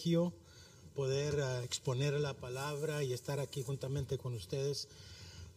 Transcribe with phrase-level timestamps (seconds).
[0.00, 0.32] privilegio
[0.94, 4.88] poder ah, exponer la palabra y estar aquí juntamente con ustedes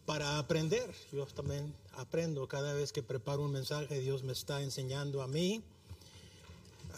[0.06, 0.94] para aprender.
[1.12, 5.62] Yo también aprendo cada vez que preparo un mensaje, Dios me está enseñando a mí.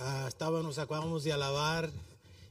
[0.01, 1.91] Ah, estábamos, acabamos de alabar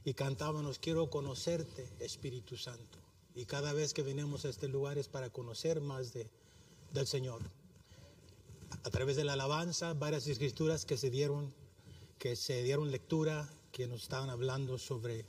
[0.04, 2.98] y cantábamos, quiero conocerte, Espíritu Santo.
[3.34, 6.26] Y cada vez que venimos a este lugar es para conocer más de,
[6.92, 7.40] del Señor.
[8.82, 11.52] A través de la alabanza, varias escrituras que se dieron,
[12.18, 15.26] que se dieron lectura, que nos estaban hablando sobre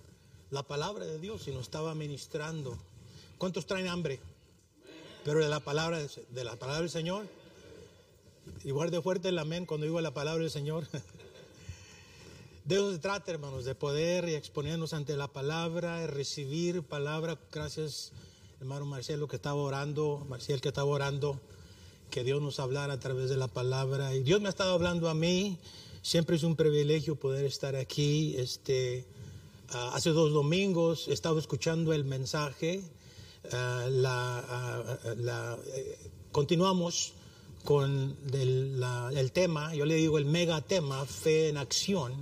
[0.51, 2.77] la palabra de Dios y nos estaba ministrando.
[3.37, 4.21] ¿Cuántos traen hambre?
[5.25, 7.27] Pero de la palabra, de la palabra del Señor.
[8.63, 10.87] Y guarde fuerte el amén cuando digo la palabra del Señor.
[12.63, 17.39] De eso se trata, hermanos, de poder y exponernos ante la palabra, recibir palabra.
[17.49, 18.11] Gracias,
[18.59, 21.39] hermano Marcelo, que estaba orando, Marcial, que estaba orando,
[22.11, 24.13] que Dios nos hablara a través de la palabra.
[24.15, 25.57] Y Dios me ha estado hablando a mí.
[26.07, 28.33] Siempre es un privilegio poder estar aquí.
[28.37, 29.03] Este,
[29.73, 32.81] uh, hace dos domingos he estado escuchando el mensaje.
[33.43, 35.97] Uh, la, la, eh,
[36.31, 37.11] continuamos
[37.65, 42.13] con el, tema, yo le digo el mega tema, fe en acción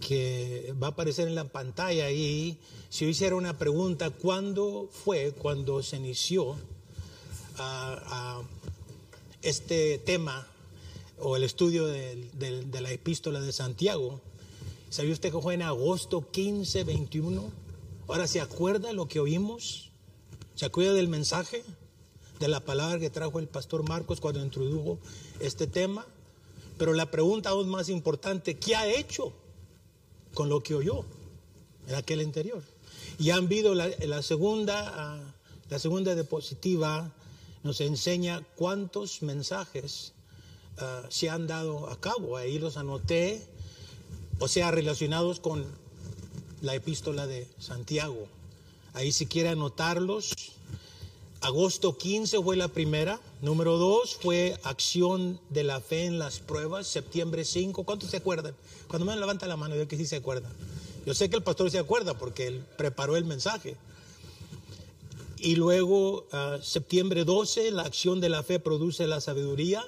[0.00, 5.34] que va a aparecer en la pantalla y si yo hiciera una pregunta, ¿cuándo fue
[5.38, 6.56] cuando se inició
[9.40, 10.48] este tema
[11.20, 14.20] o el estudio de, de, de, la epístola de Santiago?
[14.90, 17.50] ¿Sabía usted que fue en agosto 15, 21?
[18.08, 19.90] Ahora, ¿se acuerda lo que oímos?
[20.54, 21.62] ¿Se acuerda del mensaje?
[22.40, 24.98] De la palabra que trajo el pastor Marcos cuando introdujo
[25.40, 26.06] este tema.
[26.78, 29.32] Pero la pregunta aún más importante, ¿qué ha hecho?
[30.34, 31.04] con lo que oyó
[31.86, 32.62] en aquel interior.
[33.18, 37.12] Y han visto la, la, segunda, uh, la segunda diapositiva
[37.62, 40.12] nos enseña cuántos mensajes
[40.80, 42.36] uh, se han dado a cabo.
[42.36, 43.46] Ahí los anoté,
[44.38, 45.64] o sea, relacionados con
[46.62, 48.26] la epístola de Santiago.
[48.94, 50.32] Ahí si quiere anotarlos.
[51.40, 53.20] Agosto 15 fue la primera.
[53.42, 56.88] Número 2 fue acción de la fe en las pruebas.
[56.88, 57.84] Septiembre 5.
[57.84, 58.56] ¿Cuántos se acuerdan?
[58.88, 60.50] Cuando me levanta la mano, yo que sí se acuerda.
[61.06, 63.76] Yo sé que el pastor se acuerda porque él preparó el mensaje.
[65.38, 69.84] Y luego, uh, septiembre 12, la acción de la fe produce la sabiduría.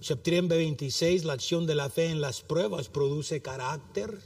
[0.00, 4.18] Septiembre 26, la acción de la fe en las pruebas produce carácter.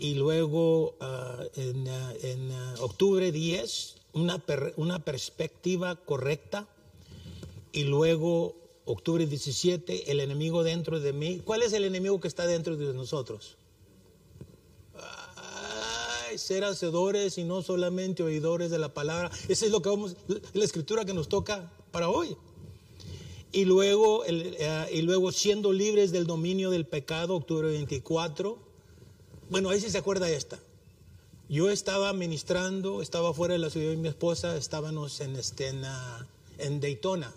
[0.00, 6.66] Y luego, uh, en, uh, en octubre 10, una, per, una perspectiva correcta.
[7.72, 11.40] Y luego, octubre 17, el enemigo dentro de mí.
[11.44, 13.56] ¿Cuál es el enemigo que está dentro de nosotros?
[16.36, 19.30] Ser hacedores y no solamente oidores de la palabra.
[19.48, 20.14] Esa es lo que vamos,
[20.52, 22.36] la escritura que nos toca para hoy.
[23.50, 28.58] Y luego, el, uh, y luego siendo libres del dominio del pecado, octubre 24.
[29.48, 30.58] Bueno, ahí sí se acuerda esta.
[31.48, 35.82] Yo estaba ministrando, estaba fuera de la ciudad de mi esposa, estábamos en, este, en,
[36.58, 37.32] en Daytona,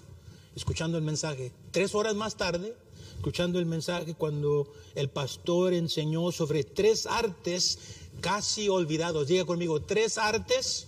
[0.54, 1.54] escuchando el mensaje.
[1.72, 2.76] Tres horas más tarde,
[3.16, 7.80] escuchando el mensaje, cuando el pastor enseñó sobre tres artes
[8.20, 9.28] casi olvidados.
[9.28, 10.88] Diga conmigo, tres artes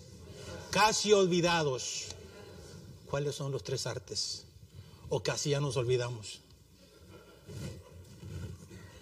[0.70, 2.08] casi olvidados.
[3.10, 4.46] ¿Cuáles son los tres artes?
[5.10, 6.40] O casi ya nos olvidamos.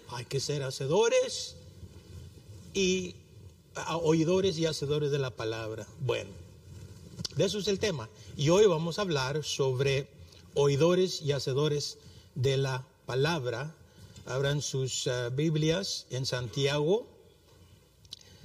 [0.08, 1.56] Hay que ser hacedores
[2.74, 3.14] y
[4.02, 5.86] oidores y hacedores de la palabra.
[6.00, 6.30] Bueno,
[7.36, 8.08] de eso es el tema.
[8.36, 10.08] Y hoy vamos a hablar sobre
[10.54, 11.98] oidores y hacedores
[12.34, 13.74] de la palabra.
[14.26, 17.06] Abran sus uh, Biblias en Santiago,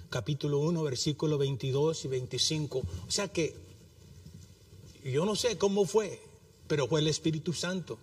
[0.10, 2.80] capítulo 1, versículo 22 y 25.
[2.80, 3.56] O sea que
[5.04, 6.22] yo no sé cómo fue,
[6.68, 7.98] pero fue el Espíritu Santo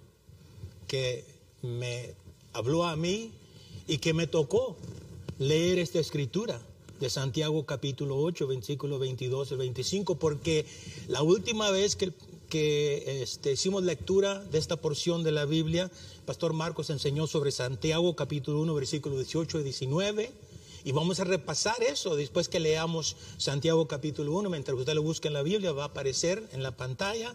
[0.87, 1.25] que
[1.63, 2.15] me
[2.53, 3.33] habló a mí
[3.87, 4.77] y que me tocó
[5.39, 6.61] leer esta escritura
[7.01, 10.65] de Santiago capítulo 8, versículo 22 y 25, porque
[11.09, 12.13] la última vez que,
[12.49, 15.91] que este, hicimos lectura de esta porción de la Biblia,
[16.25, 20.33] Pastor Marcos enseñó sobre Santiago capítulo 1, versículo 18 y 19.
[20.87, 24.51] Y vamos a repasar eso después que leamos Santiago capítulo 1.
[24.51, 27.35] Mientras usted lo busca en la Biblia, va a aparecer en la pantalla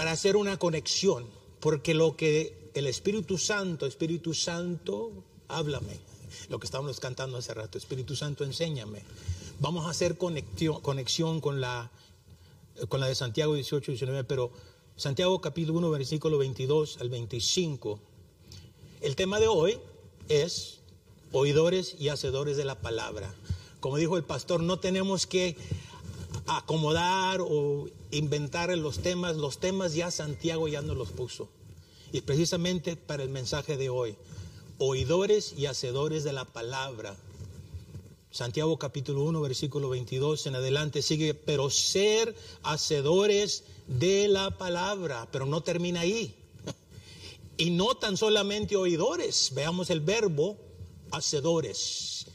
[0.00, 1.26] para hacer una conexión.
[1.60, 5.12] Porque lo que el Espíritu Santo, Espíritu Santo,
[5.46, 6.00] háblame.
[6.48, 9.02] Lo que estábamos cantando hace rato, Espíritu Santo, enséñame.
[9.58, 11.90] Vamos a hacer conexión, conexión con, la,
[12.88, 14.50] con la de Santiago 18 y 19, pero
[14.96, 18.00] Santiago capítulo 1, versículo 22 al 25.
[19.02, 19.80] El tema de hoy
[20.30, 20.78] es
[21.30, 23.34] oidores y hacedores de la palabra.
[23.80, 25.58] Como dijo el pastor, no tenemos que
[26.46, 31.48] acomodar o inventar los temas, los temas ya Santiago ya nos los puso.
[32.12, 34.16] Y precisamente para el mensaje de hoy,
[34.78, 37.16] oidores y hacedores de la palabra.
[38.32, 45.46] Santiago capítulo 1, versículo 22 en adelante sigue, pero ser hacedores de la palabra, pero
[45.46, 46.34] no termina ahí.
[47.56, 50.56] Y no tan solamente oidores, veamos el verbo
[51.10, 52.26] hacedores.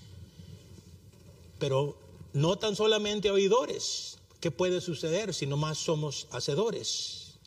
[1.57, 1.97] Pero
[2.35, 4.19] no tan solamente oidores.
[4.39, 7.39] ¿Qué puede suceder si no más somos hacedores,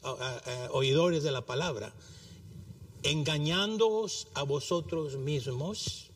[0.73, 1.95] oidores de la palabra?
[3.05, 6.09] Engañándoos a vosotros mismos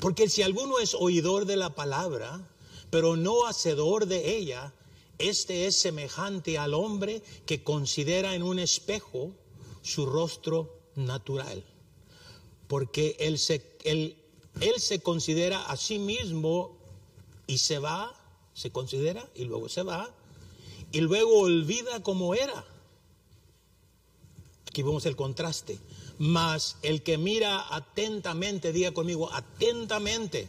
[0.00, 2.48] porque si alguno es oidor de la palabra,
[2.90, 4.74] pero no hacedor de ella,
[5.18, 9.32] este es semejante al hombre que considera en un espejo
[9.82, 11.64] su rostro natural.
[12.68, 14.16] Porque él se, él,
[14.78, 16.75] se considera a sí mismo
[17.46, 18.14] y se va,
[18.54, 20.10] se considera y luego se va,
[20.92, 22.64] y luego olvida cómo era.
[24.68, 25.78] Aquí vemos el contraste.
[26.18, 30.48] Mas el que mira atentamente, diga conmigo, atentamente.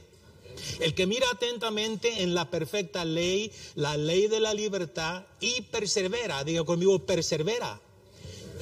[0.79, 6.43] El que mira atentamente en la perfecta ley, la ley de la libertad, y persevera,
[6.43, 7.79] diga conmigo, persevera.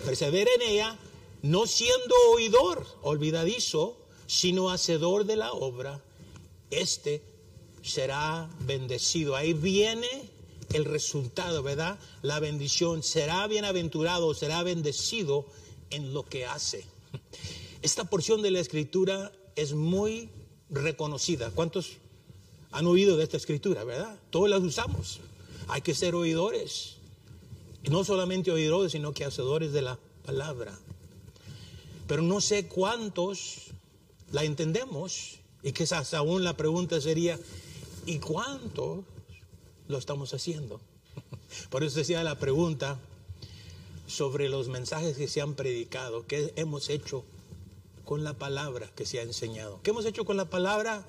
[0.04, 1.00] Persevera en ella,
[1.42, 3.98] no siendo oidor, olvidadizo,
[4.28, 6.02] sino hacedor de la obra,
[6.72, 7.22] este
[7.86, 9.36] será bendecido.
[9.36, 10.08] Ahí viene
[10.74, 12.00] el resultado, ¿verdad?
[12.22, 13.04] La bendición.
[13.04, 15.46] Será bienaventurado, será bendecido
[15.90, 16.86] en lo que hace.
[17.82, 20.30] Esta porción de la escritura es muy
[20.70, 21.52] reconocida.
[21.52, 21.98] ¿Cuántos
[22.72, 24.20] han oído de esta escritura, verdad?
[24.32, 25.20] Todos las usamos.
[25.68, 26.96] Hay que ser oidores.
[27.84, 30.78] Y no solamente oidores, sino que hacedores de la palabra.
[32.08, 33.68] Pero no sé cuántos
[34.32, 37.40] la entendemos y quizás aún la pregunta sería,
[38.06, 39.06] ¿y cuántos
[39.88, 40.80] lo estamos haciendo?
[41.70, 43.00] Por eso decía la pregunta,
[44.08, 47.24] sobre los mensajes que se han predicado, qué hemos hecho
[48.04, 51.06] con la palabra que se ha enseñado, qué hemos hecho con la palabra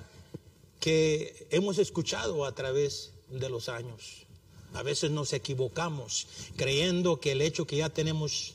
[0.81, 4.27] que hemos escuchado a través de los años.
[4.75, 6.27] A veces nos equivocamos
[6.57, 8.55] creyendo que el hecho que ya tenemos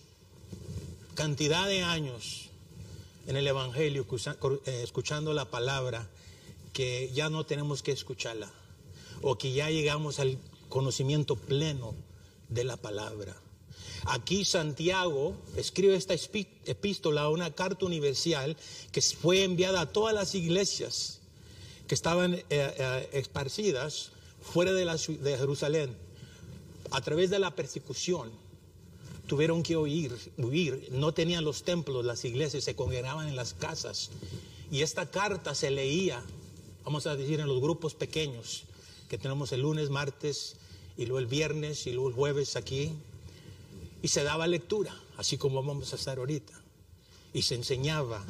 [1.16, 2.50] cantidad de años
[3.28, 4.06] en el Evangelio,
[4.66, 6.08] eh, escuchando la palabra,
[6.73, 8.51] que ya no tenemos que escucharla,
[9.21, 10.38] o que ya llegamos al
[10.69, 11.94] conocimiento pleno
[12.50, 13.35] de la palabra.
[14.06, 18.57] Aquí Santiago escribe esta epístola, una carta universal
[18.91, 21.19] que fue enviada a todas las iglesias
[21.88, 25.95] que estaban eh, eh, esparcidas fuera de, Jerusalén.
[26.91, 28.31] A través de la persecución
[29.27, 34.09] tuvieron que huir, huir, no tenían los templos, las iglesias se congregaban en las casas.
[34.71, 36.23] Y esta carta se leía,
[36.83, 38.63] vamos a decir, en los grupos pequeños
[39.10, 40.56] que tenemos el lunes, martes
[40.98, 42.92] y luego el viernes y luego el jueves aquí
[44.01, 46.54] y se daba lectura, así como vamos a estar ahorita.
[47.33, 48.24] Y se enseñaba.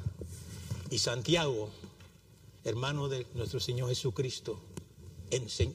[0.90, 1.70] Y Santiago,
[2.64, 4.60] hermano de nuestro Señor Jesucristo,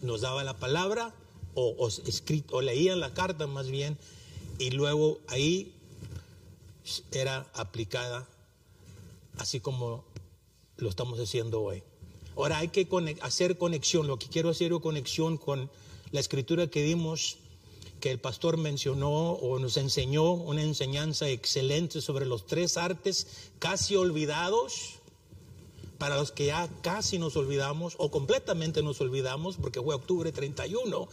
[0.02, 1.14] nos daba la palabra
[1.55, 3.96] o, o, escrito, o leían la carta más bien,
[4.58, 5.73] y luego ahí
[7.12, 8.28] era aplicada
[9.38, 10.05] así como
[10.76, 11.82] lo estamos haciendo hoy.
[12.37, 12.87] Ahora hay que
[13.23, 15.71] hacer conexión, lo que quiero hacer es conexión con
[16.12, 17.38] la escritura que dimos
[18.00, 23.26] que el pastor mencionó o nos enseñó una enseñanza excelente sobre los tres artes
[23.59, 24.97] casi olvidados,
[25.97, 31.09] para los que ya casi nos olvidamos o completamente nos olvidamos, porque fue octubre 31.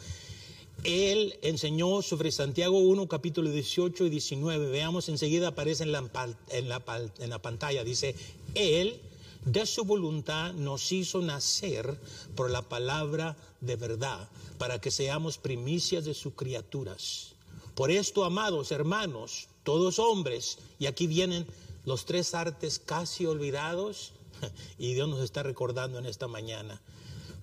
[0.84, 4.70] Él enseñó sobre Santiago 1, capítulo 18 y 19.
[4.70, 6.04] Veamos, enseguida aparece en la,
[6.50, 7.86] en la pantalla.
[7.86, 8.14] Dice,
[8.56, 9.00] Él
[9.46, 12.00] de su voluntad nos hizo nacer
[12.36, 17.34] por la palabra de verdad, para que seamos primicias de sus criaturas.
[17.76, 21.46] Por esto, amados hermanos, todos hombres, y aquí vienen
[21.86, 24.14] los tres artes casi olvidados,
[24.78, 26.82] y Dios nos está recordando en esta mañana.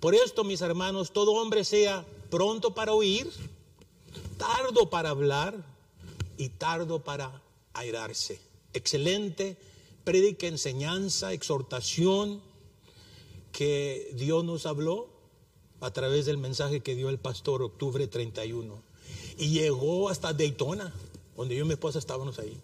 [0.00, 3.30] Por esto, mis hermanos, todo hombre sea pronto para oír,
[4.38, 5.62] tardo para hablar
[6.38, 7.42] y tardo para
[7.74, 8.40] airarse.
[8.72, 9.58] Excelente
[10.04, 12.40] predica, enseñanza, exhortación
[13.52, 15.08] que Dios nos habló
[15.80, 18.82] a través del mensaje que dio el pastor octubre 31.
[19.38, 20.92] Y llegó hasta Daytona,
[21.36, 22.60] donde yo y mi esposa estábamos ahí.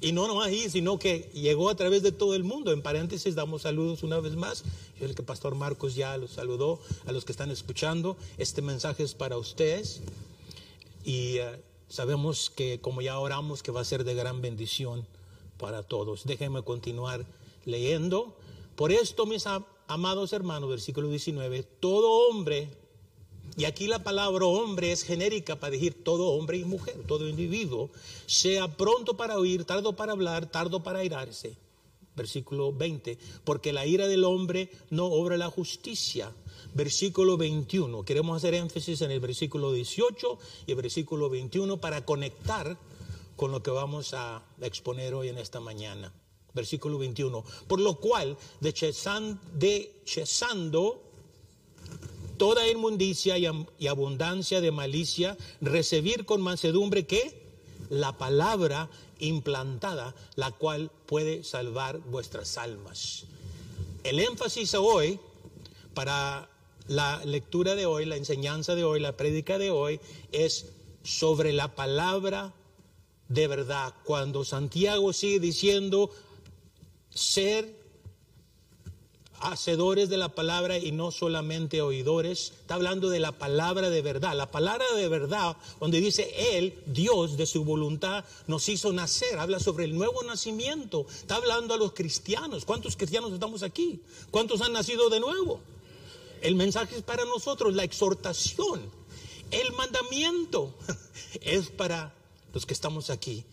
[0.00, 2.72] Y no nomás ahí, sino que llegó a través de todo el mundo.
[2.72, 4.62] En paréntesis, damos saludos una vez más.
[5.00, 8.18] Yo sé que Pastor Marcos ya los saludó a los que están escuchando.
[8.36, 10.02] Este mensaje es para ustedes.
[11.04, 15.06] Y eh, sabemos que como ya oramos, que va a ser de gran bendición
[15.58, 16.24] para todos.
[16.24, 17.26] Déjenme continuar
[17.64, 18.36] leyendo.
[18.76, 19.44] Por esto, mis
[19.86, 22.68] amados hermanos, versículo 19, todo hombre,
[23.56, 27.90] y aquí la palabra hombre es genérica para decir todo hombre y mujer, todo individuo,
[28.26, 31.56] sea pronto para oír, tardo para hablar, tardo para airarse.
[32.16, 36.32] versículo 20, porque la ira del hombre no obra la justicia.
[36.72, 42.76] Versículo 21, queremos hacer énfasis en el versículo 18 y el versículo 21 para conectar
[43.36, 46.12] con lo que vamos a exponer hoy en esta mañana.
[46.52, 49.40] Versículo 21, por lo cual, dechezando
[52.36, 57.42] toda inmundicia y abundancia de malicia, recibir con mansedumbre que
[57.90, 58.88] la palabra
[59.18, 63.24] implantada, la cual puede salvar vuestras almas.
[64.04, 65.18] El énfasis hoy,
[65.94, 66.48] para
[66.86, 70.00] la lectura de hoy, la enseñanza de hoy, la prédica de hoy,
[70.32, 70.66] es
[71.02, 72.52] sobre la palabra
[73.28, 73.94] de verdad.
[74.04, 76.10] Cuando Santiago sigue diciendo
[77.10, 77.84] ser
[79.44, 82.52] hacedores de la palabra y no solamente oidores.
[82.60, 84.34] Está hablando de la palabra de verdad.
[84.34, 89.38] La palabra de verdad, donde dice Él, Dios, de su voluntad, nos hizo nacer.
[89.38, 91.06] Habla sobre el nuevo nacimiento.
[91.10, 92.64] Está hablando a los cristianos.
[92.64, 94.00] ¿Cuántos cristianos estamos aquí?
[94.30, 95.60] ¿Cuántos han nacido de nuevo?
[96.40, 98.80] El mensaje es para nosotros, la exhortación.
[99.50, 100.74] El mandamiento
[101.42, 102.14] es para
[102.54, 103.44] los que estamos aquí.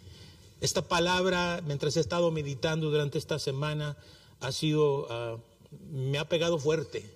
[0.61, 3.97] Esta palabra, mientras he estado meditando durante esta semana,
[4.39, 5.07] ha sido...
[5.09, 5.37] Ah,
[5.91, 7.09] me ha pegado fuerte.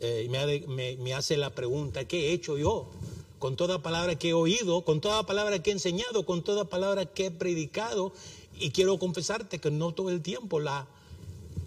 [0.00, 0.28] Eh,
[0.66, 2.90] me, me, hace la pregunta, ¿qué he hecho yo?
[3.38, 7.06] Con toda palabra que he oído, con toda palabra que he enseñado, con toda palabra
[7.06, 8.12] que he predicado,
[8.58, 10.88] y quiero confesarte que no todo el tiempo la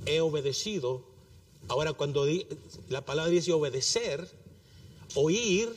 [0.05, 1.01] he obedecido.
[1.67, 2.25] Ahora cuando
[2.89, 4.29] la palabra dice obedecer,
[5.15, 5.73] oír,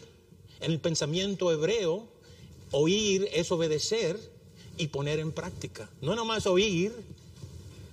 [0.60, 2.08] en el pensamiento hebreo,
[2.74, 4.18] oír es obedecer
[4.76, 5.88] y poner en práctica.
[6.00, 6.92] No nomás oír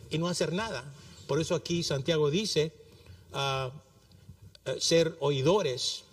[0.09, 0.83] y no hacer nada.
[1.27, 2.73] Por eso aquí Santiago dice
[3.33, 3.71] ah,
[4.65, 6.03] eh, ser oidores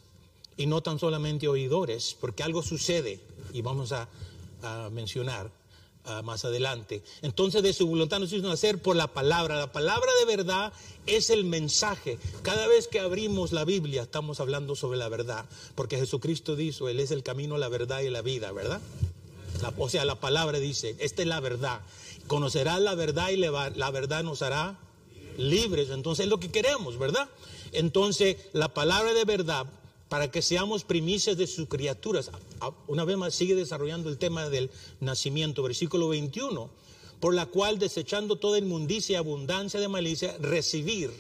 [0.58, 3.20] y no tan solamente oidores, porque algo sucede
[3.52, 4.08] y vamos a,
[4.90, 5.50] mencionar
[6.04, 7.02] ah, más adelante.
[7.22, 9.56] Entonces de su voluntad nos hizo hacer por la palabra.
[9.56, 10.72] La palabra de verdad
[11.08, 12.18] es el mensaje.
[12.42, 17.00] Cada vez que abrimos la Biblia estamos hablando sobre la verdad, porque Jesucristo dijo, Él
[17.00, 18.80] es el camino, la verdad y la vida, ¿verdad?
[19.76, 21.80] o sea, la palabra dice, esta es la verdad.
[22.26, 24.78] Conocerás la verdad y la verdad nos hará
[25.36, 25.90] libres.
[25.90, 27.28] Entonces es lo que queremos, ¿verdad?
[27.72, 29.66] Entonces la palabra de verdad,
[30.08, 32.30] para que seamos primicias de sus criaturas,
[32.86, 36.70] una vez más sigue desarrollando el tema del nacimiento, versículo 21,
[37.20, 41.10] por la cual desechando toda inmundicia y abundancia de malicia, recibir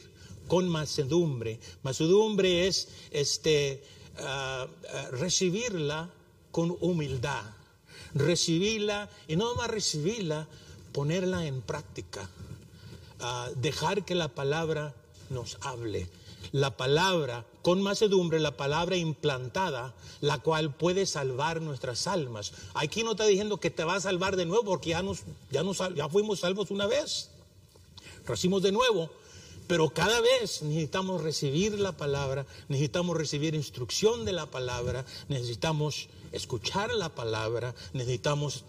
[0.46, 1.58] con macedumbre.
[1.82, 3.82] Macedumbre es este,
[4.18, 6.10] ah, ah, recibirla
[6.50, 7.42] con humildad,
[8.14, 10.48] recibirla y no más recibirla,
[10.92, 12.28] ponerla en práctica
[13.56, 14.94] dejar que la palabra
[15.30, 16.08] nos hable.
[16.52, 22.52] La palabra con macedumbre, la palabra implantada, la cual puede salvar nuestras almas.
[22.74, 25.62] Aquí no está diciendo que te va a salvar de nuevo porque ya, nos, ya,
[25.62, 27.30] nos, ya fuimos salvos una vez.
[28.26, 29.10] Recibimos de nuevo.
[29.68, 36.90] Pero cada vez necesitamos recibir la palabra, necesitamos recibir instrucción de la palabra, necesitamos escuchar
[36.94, 38.64] la palabra, necesitamos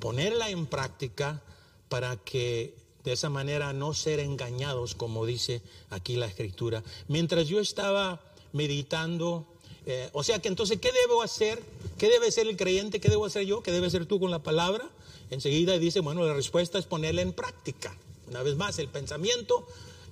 [0.00, 1.42] ponerla en práctica
[1.90, 6.82] para que de esa manera no ser engañados, como dice aquí la escritura.
[7.08, 8.20] Mientras yo estaba
[8.52, 9.46] meditando,
[9.86, 11.62] eh, o sea que entonces, ¿qué debo hacer?
[11.96, 13.00] ¿Qué debe ser el creyente?
[13.00, 13.62] ¿Qué debo hacer yo?
[13.62, 14.90] ¿Qué debe ser tú con la palabra?
[15.30, 17.96] Enseguida dice, bueno, la respuesta es ponerla en práctica.
[18.28, 19.66] Una vez más, el pensamiento,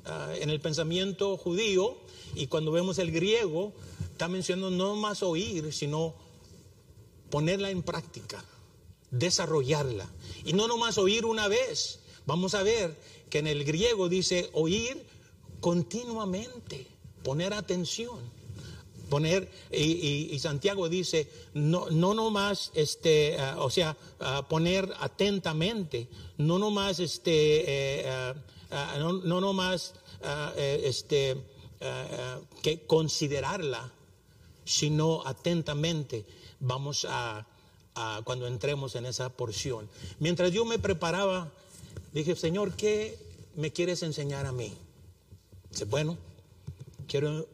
[0.04, 1.96] ah, en el pensamiento judío,
[2.34, 3.72] y cuando vemos el griego,
[4.12, 6.14] está mencionando no más oír, sino
[7.30, 8.44] ponerla en práctica,
[9.10, 10.08] desarrollarla.
[10.44, 12.96] Y no nomás oír una vez, Vamos a ver
[13.30, 15.06] que en el griego dice oír
[15.60, 16.86] continuamente,
[17.22, 18.18] poner atención.
[19.08, 26.58] Poner, y, Santiago dice, no, no nomás, este, ah, o sea, ah, poner atentamente, no
[26.58, 28.34] nomás, este, eh,
[28.72, 29.94] ah, no, no nomás,
[30.56, 31.40] eh, este,
[32.62, 33.92] que considerarla,
[34.64, 36.26] sino atentamente.
[36.58, 37.46] Vamos a,
[37.94, 39.88] a, cuando entremos en esa porción.
[40.18, 41.52] Mientras yo me preparaba
[42.12, 43.18] Dije, Señor, ¿qué
[43.54, 44.72] me quieres enseñar a mí?
[45.70, 46.16] Dice, bueno,
[47.06, 47.46] quiero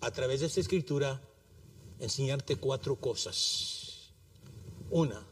[0.00, 1.20] a través de esta escritura
[1.98, 4.10] enseñarte cuatro cosas.
[4.90, 5.24] Una,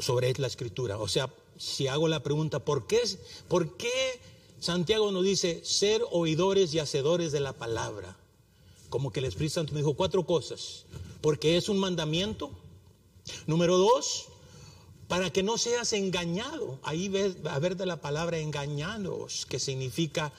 [0.00, 0.98] sobre la escritura.
[0.98, 3.00] O sea, si hago la pregunta, ¿por qué,
[3.48, 4.20] ¿por qué
[4.60, 8.16] Santiago nos dice ser oidores y hacedores de la palabra?
[8.88, 10.84] Como que el Espíritu Santo me dijo cuatro cosas.
[11.20, 12.50] Porque es un mandamiento.
[13.46, 14.26] Número dos,
[15.08, 16.78] para que no seas engañado.
[16.82, 20.32] Ahí ves, a ver de la palabra engañados, que significa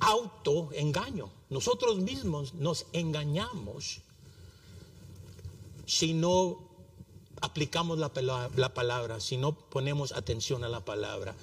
[0.00, 1.30] autoengaño.
[1.50, 4.00] Nosotros mismos nos engañamos
[5.86, 6.58] si no
[7.40, 8.10] aplicamos la,
[8.56, 11.34] la, palabra, si no ponemos atención a la palabra.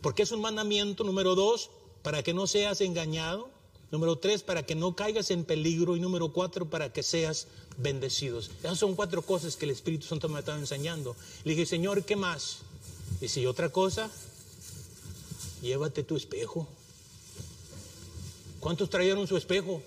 [0.00, 1.04] Porque es un mandamiento.
[1.04, 1.70] Número dos,
[2.02, 3.50] para que no seas engañado.
[3.90, 5.96] Número tres, para que no caigas en peligro.
[5.96, 8.50] Y número cuatro, para que seas bendecidos.
[8.60, 11.16] Esas son cuatro cosas que el Espíritu Santo me estaba enseñando.
[11.44, 12.58] Le dije, Señor, ¿qué más?
[13.20, 14.10] Y si otra cosa,
[15.62, 16.68] llévate tu espejo.
[18.60, 19.82] ¿Cuántos trajeron su espejo?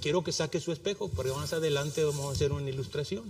[0.00, 3.24] Quiero que saque su espejo, porque más adelante vamos a hacer una ilustración.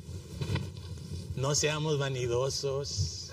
[1.36, 3.30] No seamos vanidosos.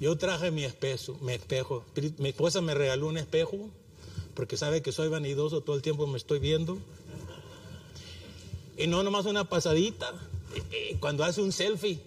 [0.00, 1.84] Yo traje mi espejo, mi espejo.
[2.18, 3.70] Mi esposa me regaló un espejo
[4.36, 6.78] porque sabe que soy vanidoso, todo el tiempo me estoy viendo.
[8.76, 10.12] Y no nomás una pasadita.
[10.54, 12.00] Eh, eh, cuando hace un selfie,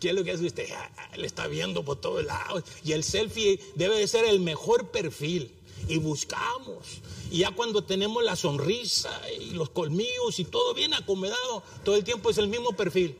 [0.00, 0.68] ¿qué es lo que hace usted?
[0.74, 2.64] Ah, ah, le está viendo por todos lados.
[2.84, 5.52] Y el selfie debe de ser el mejor perfil.
[5.88, 7.00] Y buscamos.
[7.30, 12.04] Y ya cuando tenemos la sonrisa y los colmillos y todo bien acomodado, todo el
[12.04, 13.16] tiempo es el mismo perfil.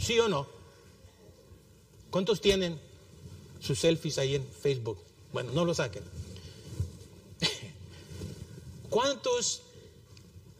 [0.00, 0.46] ¿Sí o no?
[2.10, 2.80] ¿Cuántos tienen
[3.60, 4.98] sus selfies ahí en Facebook?
[5.32, 6.02] Bueno, no lo saquen.
[8.90, 9.62] ¿Cuántos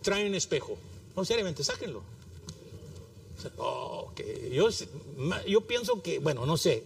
[0.03, 0.77] traen espejo?
[1.17, 2.03] No, seriamente, sáquenlo.
[4.53, 4.69] yo,
[5.47, 6.85] yo pienso que, bueno, no sé.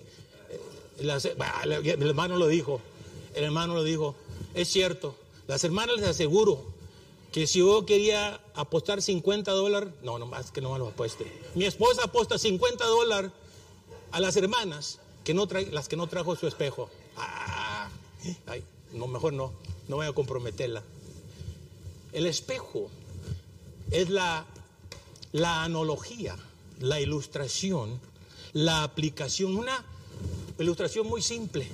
[0.98, 1.10] El
[2.02, 2.80] hermano lo dijo.
[3.34, 4.14] El hermano lo dijo.
[4.54, 5.16] Es cierto.
[5.46, 6.62] Las hermanas les aseguro
[7.32, 11.26] que si yo quería apostar 50 dólares, no, nomás que no me lo apueste.
[11.56, 13.32] Mi esposa apuesta 50 dólares
[14.12, 16.88] a las hermanas que no trae, las que no trajo su espejo.
[17.16, 17.88] Ah,
[18.46, 19.52] ay, no, mejor no,
[19.88, 20.84] no voy a comprometerla.
[22.12, 22.88] El espejo
[23.90, 24.46] es la,
[25.32, 26.36] la analogía,
[26.80, 28.00] la ilustración,
[28.52, 29.84] la aplicación, una
[30.58, 31.68] ilustración muy simple.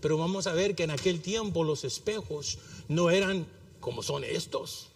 [0.00, 3.46] Pero vamos a ver que en aquel tiempo los espejos no eran
[3.80, 4.88] como son estos.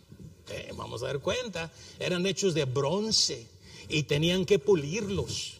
[0.50, 3.46] Eh, vamos a dar cuenta, eran hechos de bronce
[3.88, 5.54] y tenían que pulirlos.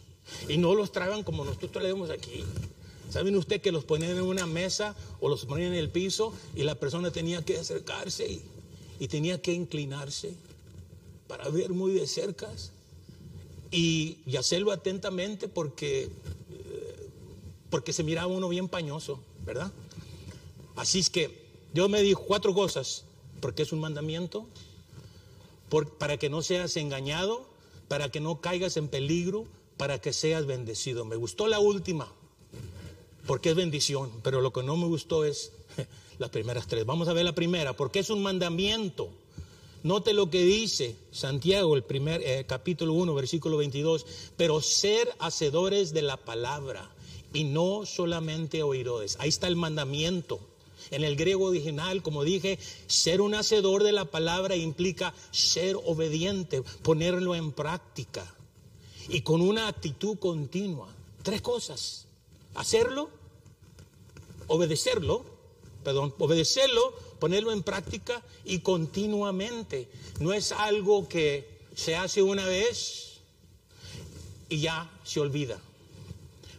[0.49, 2.43] Y no los traían como nosotros leemos aquí.
[3.09, 6.63] ¿Saben usted que los ponían en una mesa o los ponían en el piso y
[6.63, 8.41] la persona tenía que acercarse
[8.99, 10.33] y, tenía que inclinarse
[11.27, 12.49] para ver muy de cerca
[13.71, 17.09] y, hacerlo atentamente porque, eh,
[17.69, 19.71] porque se miraba uno bien pañoso, ¿verdad?
[20.75, 23.05] Así es que Dios me dijo cuatro cosas
[23.41, 24.47] porque es un mandamiento,
[25.97, 27.45] para que no seas engañado,
[27.87, 29.45] para que no caigas en peligro,
[29.77, 31.05] para que seas bendecido.
[31.05, 32.07] Me gustó la última,
[33.27, 35.51] porque es bendición, pero lo que no me gustó es
[36.17, 36.85] las primeras tres.
[36.85, 39.09] Vamos a ver la primera, porque es un mandamiento.
[39.85, 45.93] Note lo que dice Santiago, el primer eh, capítulo 1, versículo 22, pero ser hacedores
[45.93, 46.89] de la palabra
[47.33, 49.15] y no solamente oidores.
[49.19, 50.39] Ahí está el mandamiento.
[50.89, 56.63] En el griego original, como dije, ser un hacedor de la palabra implica ser obediente,
[56.81, 58.33] ponerlo en práctica
[59.07, 60.89] y con una actitud continua.
[61.21, 62.07] Tres cosas.
[62.55, 63.11] Hacerlo,
[64.47, 65.23] obedecerlo,
[65.83, 69.89] perdón, obedecerlo, ponerlo en práctica y continuamente.
[70.19, 73.21] No es algo que se hace una vez
[74.49, 75.59] y ya se olvida,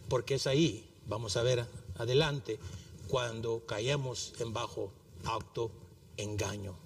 [0.09, 1.65] porque es ahí, vamos a ver
[1.97, 2.59] adelante,
[3.07, 4.91] cuando caemos en bajo
[5.23, 5.71] acto
[6.17, 6.77] engaño.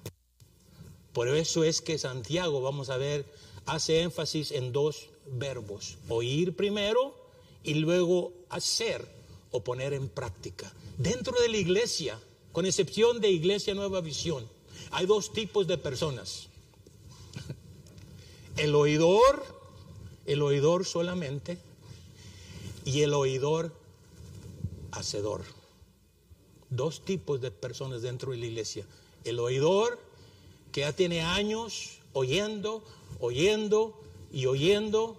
[1.14, 3.26] Por eso es que Santiago, vamos a ver,
[3.66, 7.16] hace énfasis en dos verbos, oír primero
[7.64, 9.08] y luego hacer
[9.52, 10.72] o poner en práctica.
[10.98, 12.20] Dentro de la iglesia,
[12.52, 14.48] con excepción de Iglesia Nueva Visión,
[14.92, 16.48] hay dos tipos de personas.
[18.58, 19.46] El oidor,
[20.26, 21.58] el oidor solamente,
[22.84, 23.74] y el oidor
[24.92, 25.44] hacedor
[26.72, 28.86] dos tipos de personas dentro de la iglesia.
[29.24, 30.00] El oidor,
[30.72, 32.84] que ya tiene años oyendo,
[33.20, 35.18] oyendo y oyendo,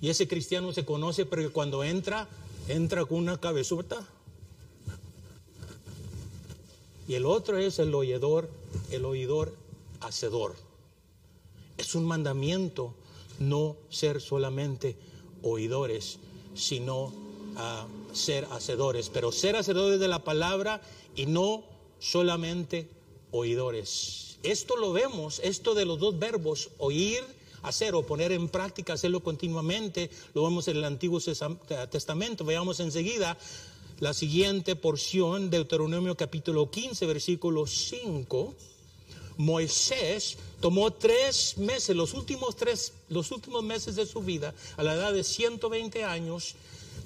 [0.00, 2.28] y ese cristiano se conoce, pero cuando entra,
[2.66, 4.04] entra con una cabezota.
[7.08, 8.50] Y el otro es el oidor,
[8.90, 9.56] el oidor
[10.00, 10.54] hacedor.
[11.78, 12.94] Es un mandamiento
[13.38, 14.96] no ser solamente
[15.42, 16.18] oidores,
[16.54, 17.12] sino
[17.56, 20.82] a ser hacedores, pero ser hacedores de la palabra
[21.16, 21.64] y no
[21.98, 22.90] solamente
[23.30, 24.38] oidores.
[24.42, 27.24] Esto lo vemos, esto de los dos verbos, oír,
[27.62, 31.20] hacer o poner en práctica, hacerlo continuamente, lo vemos en el Antiguo
[31.90, 32.44] Testamento.
[32.44, 33.36] Veamos enseguida
[34.00, 38.54] la siguiente porción, Deuteronomio capítulo 15, versículo 5.
[39.38, 44.94] Moisés tomó tres meses, los últimos tres, los últimos meses de su vida, a la
[44.94, 46.54] edad de 120 años,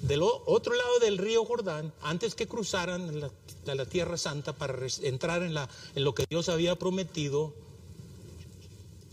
[0.01, 3.31] del otro lado del río Jordán, antes que cruzaran la,
[3.65, 7.53] la Tierra Santa para entrar en, la, en lo que Dios había prometido,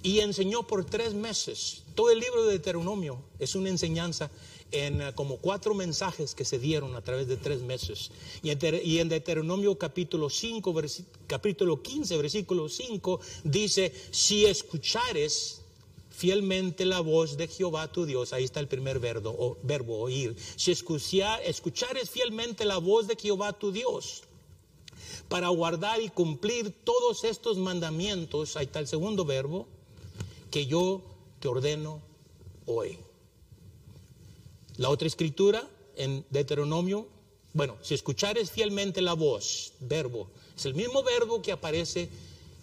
[0.02, 1.82] y enseñó por tres meses.
[1.94, 4.30] Todo el libro de Deuteronomio es una enseñanza
[4.72, 8.10] en eh, como cuatro mensajes que se dieron a través de tres meses.
[8.42, 8.50] Y
[8.98, 10.74] en, Deuteronomio capítulo 5,
[11.26, 15.62] capítulo 15, versículo 5, dice, si escuchares
[16.10, 20.36] fielmente la voz de Jehová tu Dios, ahí está el primer verbo, o, verbo oír,
[20.56, 24.24] si escuchares fielmente la voz de Jehová tu Dios,
[25.28, 29.66] para guardar y cumplir todos estos mandamientos, ahí está el segundo verbo,
[30.50, 31.02] que yo
[31.40, 32.00] te ordeno
[32.66, 32.98] hoy.
[34.76, 37.06] La otra escritura en Deuteronomio,
[37.52, 42.08] bueno, si escuchares fielmente la voz, verbo, es el mismo verbo que aparece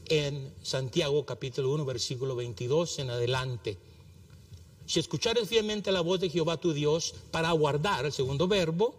[0.09, 3.77] en Santiago capítulo 1, versículo 22 en adelante.
[4.85, 8.95] Si escuchares fielmente la voz de Jehová tu Dios para guardar, el segundo verbo,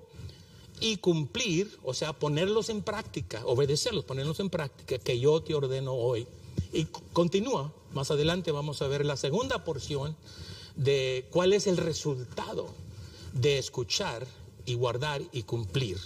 [0.81, 5.95] y cumplir, o sea, ponerlos en práctica, obedecerlos, ponerlos en práctica, que yo te ordeno
[5.95, 6.27] hoy.
[6.73, 10.17] Y continúa, más adelante vamos a ver la segunda porción
[10.77, 12.69] de cuál es el resultado
[13.33, 14.27] de escuchar
[14.67, 15.99] y guardar y cumplir.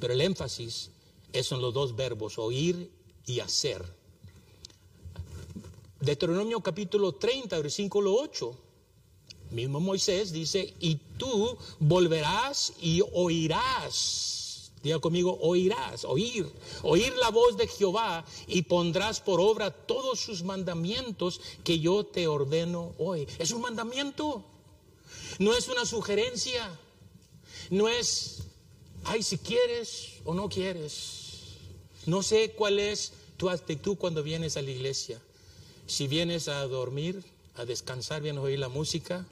[0.00, 0.90] Pero el énfasis
[1.32, 2.90] es en los dos verbos, oír
[3.26, 3.84] y hacer.
[6.00, 8.56] Deuteronomio capítulo 30, versículo 8.
[9.50, 14.27] Mismo Moisés dice, y tú volverás y oirás.
[15.00, 16.50] Conmigo, oirás, oír,
[16.82, 22.26] oír la voz de Jehová y pondrás por obra todos sus mandamientos que yo te
[22.26, 23.26] ordeno hoy.
[23.38, 24.44] Es un mandamiento.
[25.38, 26.68] No es una sugerencia,
[27.70, 28.44] no es,
[29.04, 31.28] ay, si quieres o no quieres.
[32.06, 35.20] No sé cuál es tu actitud cuando vienes a la iglesia.
[35.86, 37.22] Si vienes a dormir,
[37.54, 39.26] a descansar, vienes a oír la música,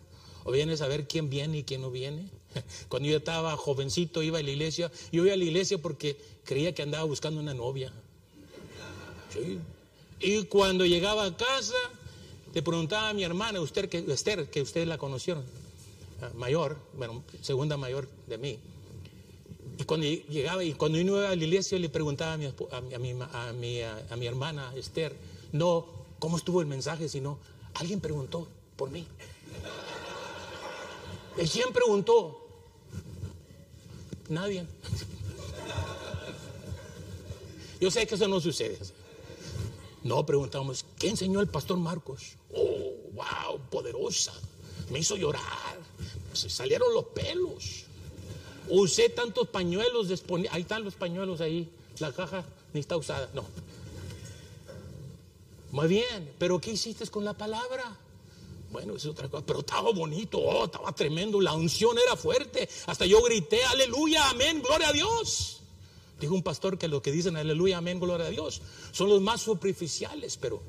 [0.45, 2.31] o vienes a ver quién viene y quién no viene.
[2.88, 4.90] Cuando yo estaba jovencito, iba a la iglesia.
[5.12, 7.92] Yo iba a la iglesia porque creía que andaba buscando una novia.
[10.21, 11.77] Y cuando llegaba a casa,
[12.55, 15.45] le preguntaba a mi hermana, usted, que, Esther, que ustedes la conocieron,
[16.37, 18.59] mayor, bueno, segunda mayor de mí.
[19.79, 22.99] Y cuando llegaba y cuando yo iba a la iglesia, le preguntaba a mi, a
[22.99, 25.14] mi, a mi, a mi hermana Esther,
[25.53, 25.87] no
[26.19, 27.38] cómo estuvo el mensaje, sino
[27.75, 29.07] alguien preguntó por mí.
[31.42, 32.46] ¿Y quién preguntó?
[34.29, 34.67] Nadie.
[37.81, 38.79] Yo sé que eso no sucede.
[40.03, 42.37] No preguntamos, ¿qué enseñó el pastor Marcos?
[42.53, 44.33] Oh, wow, poderosa.
[44.91, 45.77] Me hizo llorar
[46.37, 47.85] se salieron los pelos.
[48.69, 50.53] Usé tantos pañuelos disponibles.
[50.53, 51.69] Ahí están los pañuelos ahí.
[51.99, 53.29] La caja ni está usada.
[53.35, 53.45] No.
[55.73, 57.97] Muy bien, pero ¿qué hiciste con la palabra?
[58.77, 62.69] Bueno, es otra cosa, pero estaba bonito, oh, estaba tremendo, la unción era fuerte.
[62.85, 65.62] Hasta yo grité, aleluya, amén, gloria a Dios.
[66.21, 68.61] Dijo un pastor que lo que dicen aleluya, amén, gloria a Dios
[68.93, 70.61] son los más superficiales, pero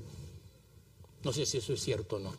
[1.22, 2.34] no sé si eso es cierto o no.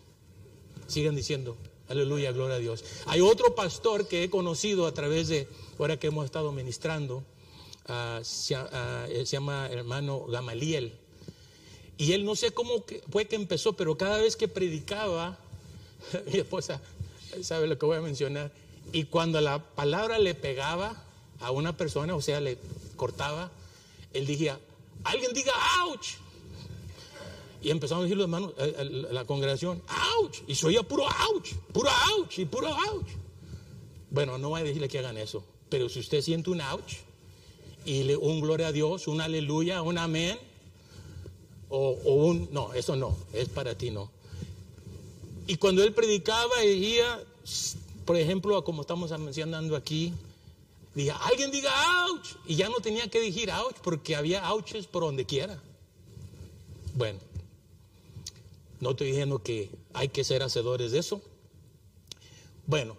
[0.87, 2.83] Sigan diciendo, Aleluya, gloria a Dios.
[3.04, 7.24] Hay otro pastor que he conocido a través de, ahora que hemos estado ministrando,
[7.88, 10.98] ah, ah, se, llama hermano Gamaliel.
[11.98, 15.38] Y él no sé cómo fue que empezó, pero cada vez que predicaba,
[16.32, 16.80] mi esposa
[17.42, 18.50] sabe lo que voy a mencionar,
[18.92, 21.04] y cuando la palabra le pegaba
[21.40, 22.58] a una persona, o sea, le
[22.96, 23.50] cortaba,
[24.12, 24.58] él decía,
[25.04, 25.52] alguien diga,
[25.84, 26.16] ouch.
[27.61, 29.82] Y empezamos a decir los hermanos, eh, la congregación,
[30.20, 30.38] ¡ouch!
[30.46, 31.54] Y soy oía puro ¡ouch!
[31.72, 32.38] Puro ¡ouch!
[32.38, 33.08] Y puro ¡ouch!
[34.11, 36.98] Bueno, no voy a decirle que hagan eso, pero si usted siente un ¡ouch!
[37.84, 40.38] Y le, un gloria a Dios, un aleluya, un amén,
[41.68, 44.11] o, un, no, eso no, es para ti no.
[45.48, 47.24] Y cuando él predicaba decía,
[48.04, 50.12] por ejemplo, como estamos mencionando aquí,
[50.94, 51.72] diga, alguien diga
[52.04, 55.58] ouch, y ya no tenía que decir ouch porque había ouches por donde quiera.
[56.94, 57.18] Bueno,
[58.80, 61.22] no estoy diciendo que hay que ser hacedores de eso.
[62.66, 62.98] Bueno,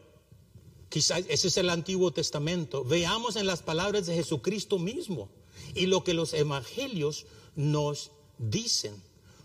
[0.89, 2.83] quizás ese es el Antiguo Testamento.
[2.83, 5.29] Veamos en las palabras de Jesucristo mismo
[5.75, 8.09] y lo que los evangelios nos
[8.39, 8.95] dicen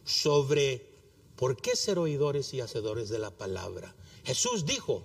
[0.06, 0.93] sobre
[1.36, 3.94] por qué ser oidores y hacedores de la palabra.
[4.24, 5.02] Jesús dijo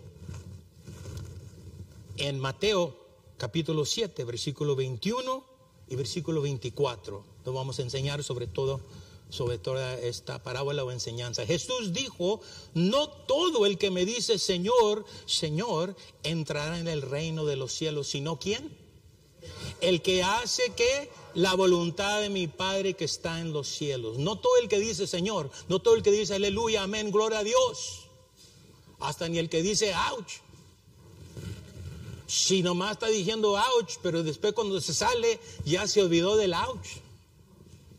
[2.17, 2.95] en Mateo
[3.37, 5.43] capítulo 7, versículo 21
[5.87, 7.23] y versículo 24.
[7.45, 8.81] Lo vamos a enseñar sobre todo
[9.29, 11.45] sobre toda esta parábola o enseñanza.
[11.45, 12.41] Jesús dijo,
[12.73, 18.07] no todo el que me dice Señor, Señor, entrará en el reino de los cielos,
[18.07, 18.75] sino quién?
[19.81, 24.17] El que hace que la voluntad de mi Padre que está en los cielos.
[24.17, 27.43] No todo el que dice Señor, no todo el que dice aleluya, amén, gloria a
[27.43, 28.05] Dios.
[28.99, 30.41] Hasta ni el que dice ouch.
[32.27, 36.87] Si nomás está diciendo ouch, pero después cuando se sale ya se olvidó del ouch.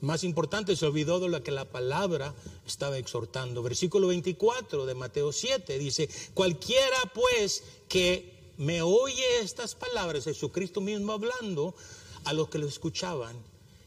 [0.01, 2.35] Más importante, se olvidó de lo que la palabra
[2.67, 3.63] estaba exhortando.
[3.63, 11.13] Versículo 24 de Mateo 7 dice, cualquiera pues que me oye estas palabras, Jesucristo mismo
[11.13, 11.75] hablando
[12.25, 13.37] a los que lo escuchaban,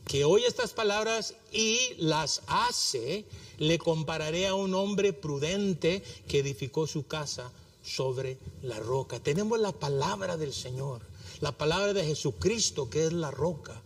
[0.08, 3.26] que oye estas palabras y las hace,
[3.58, 7.52] le compararé a un hombre prudente que edificó su casa
[7.84, 9.20] sobre la roca.
[9.20, 11.02] Tenemos la palabra del Señor,
[11.42, 13.82] la palabra de Jesucristo que es la roca.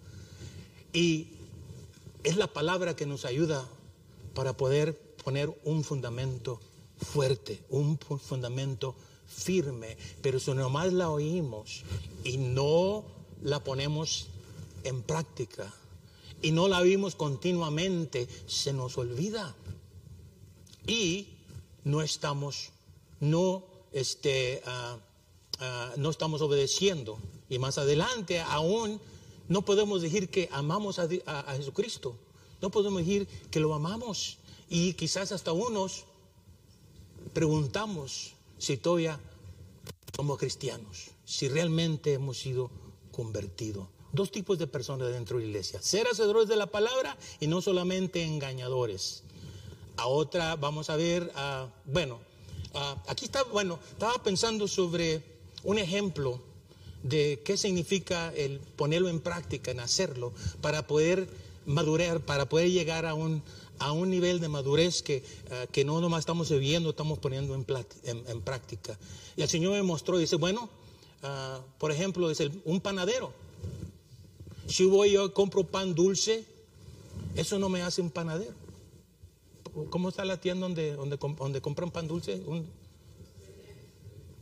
[0.94, 1.28] Y
[2.24, 3.68] es la palabra que nos ayuda
[4.34, 6.60] para poder poner un fundamento
[6.98, 8.96] fuerte, un fundamento
[9.28, 9.98] firme.
[10.22, 11.84] Pero si nomás la oímos
[12.24, 13.06] y no
[13.42, 14.28] la ponemos
[14.84, 15.74] en práctica
[16.42, 19.56] y no la vimos continuamente, se nos olvida.
[20.86, 21.28] Y
[21.84, 22.70] no estamos,
[23.20, 24.98] no, este, ah,
[25.60, 27.18] ah, no estamos obedeciendo.
[27.50, 29.00] Y más adelante aún
[29.48, 31.08] no podemos decir que amamos a,
[31.56, 32.16] Jesucristo.
[32.62, 34.38] No podemos decir que lo amamos.
[34.70, 36.06] Y quizás hasta unos
[37.34, 39.20] preguntamos si todavía
[40.16, 42.70] somos cristianos, si realmente hemos sido
[43.12, 43.88] convertidos.
[44.18, 45.80] Dos tipos de personas dentro de la iglesia.
[45.80, 49.22] Ser hacedores de la palabra y no solamente engañadores.
[49.96, 52.18] A otra vamos a ver, ah, bueno,
[52.74, 55.22] ah, aquí está, bueno, estaba pensando sobre
[55.64, 56.42] un ejemplo
[57.04, 61.30] de qué significa el ponerlo en práctica, en hacerlo, para poder
[61.68, 63.44] madurar, para poder llegar a un,
[63.78, 67.68] a un nivel de madurez que, uh, que no nomás estamos viviendo, estamos poniendo en,
[68.04, 68.98] en, en, práctica.
[69.36, 70.72] Y el Señor me mostró, dice, bueno,
[71.22, 73.46] uh, por ejemplo, es el, un panadero.
[74.68, 76.46] Si voy yo compro pan dulce,
[77.36, 78.54] eso no me hace un panadero.
[79.90, 82.42] ¿Cómo está la tienda donde, donde, donde compran pan dulce?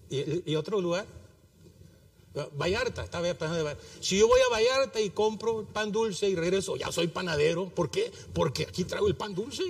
[0.10, 1.06] ¿Y, ¿Y otro lugar?
[2.58, 3.08] Vallarta,
[4.02, 7.70] Si yo voy a Vallarta y compro pan dulce y regreso, ya soy panadero.
[7.70, 8.12] ¿Por qué?
[8.34, 9.64] Porque aquí traigo el pan dulce.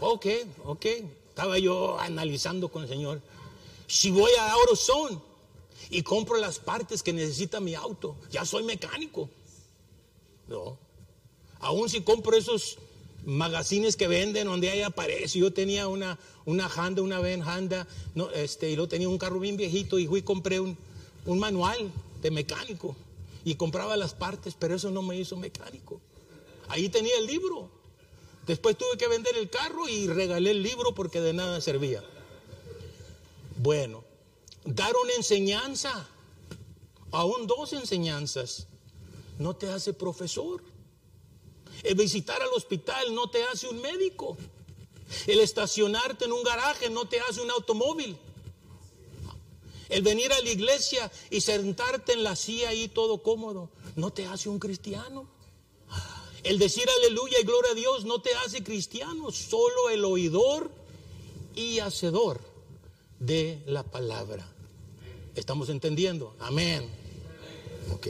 [0.00, 0.26] Ok,
[0.64, 0.86] ok.
[1.28, 3.20] Estaba yo analizando con el Señor.
[3.88, 5.20] Si voy a Orozón
[5.90, 9.28] y compro las partes que necesita mi auto, ya soy mecánico.
[10.48, 10.78] No.
[11.60, 12.78] Aún si compro esos
[13.26, 15.38] magazines que venden donde hay aparece.
[15.40, 19.40] Yo tenía una, una Honda, una Ben Honda, no, este, y lo tenía un carro
[19.40, 20.78] bien viejito y fui y compré un,
[21.26, 21.90] un manual
[22.22, 22.96] de mecánico
[23.44, 26.00] y compraba las partes, pero eso no me hizo mecánico.
[26.68, 27.68] Ahí tenía el libro.
[28.46, 32.02] Después tuve que vender el carro y regalé el libro porque de nada servía.
[33.58, 34.04] Bueno,
[34.66, 36.08] dar una enseñanza,
[37.12, 38.66] aún dos enseñanzas,
[39.38, 40.62] no te hace profesor.
[41.82, 44.36] El visitar al hospital no te hace un médico.
[45.26, 48.18] El estacionarte en un garaje no te hace un automóvil.
[49.88, 54.26] El venir a la iglesia y sentarte en la silla ahí todo cómodo no te
[54.26, 55.28] hace un cristiano.
[56.42, 60.70] El decir aleluya y gloria a Dios no te hace cristiano, solo el oidor
[61.54, 62.40] y hacedor
[63.18, 64.55] de la palabra.
[65.36, 66.34] ¿Estamos entendiendo?
[66.40, 66.88] Amén.
[67.92, 68.08] Ok.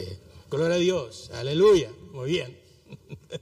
[0.48, 1.30] Gloria a Dios.
[1.34, 1.90] Aleluya.
[2.12, 2.56] Muy bien.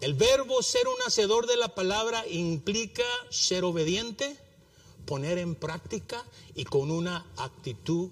[0.00, 4.38] El verbo ser un hacedor de la palabra implica ser obediente
[5.04, 8.08] poner en práctica y con una actitud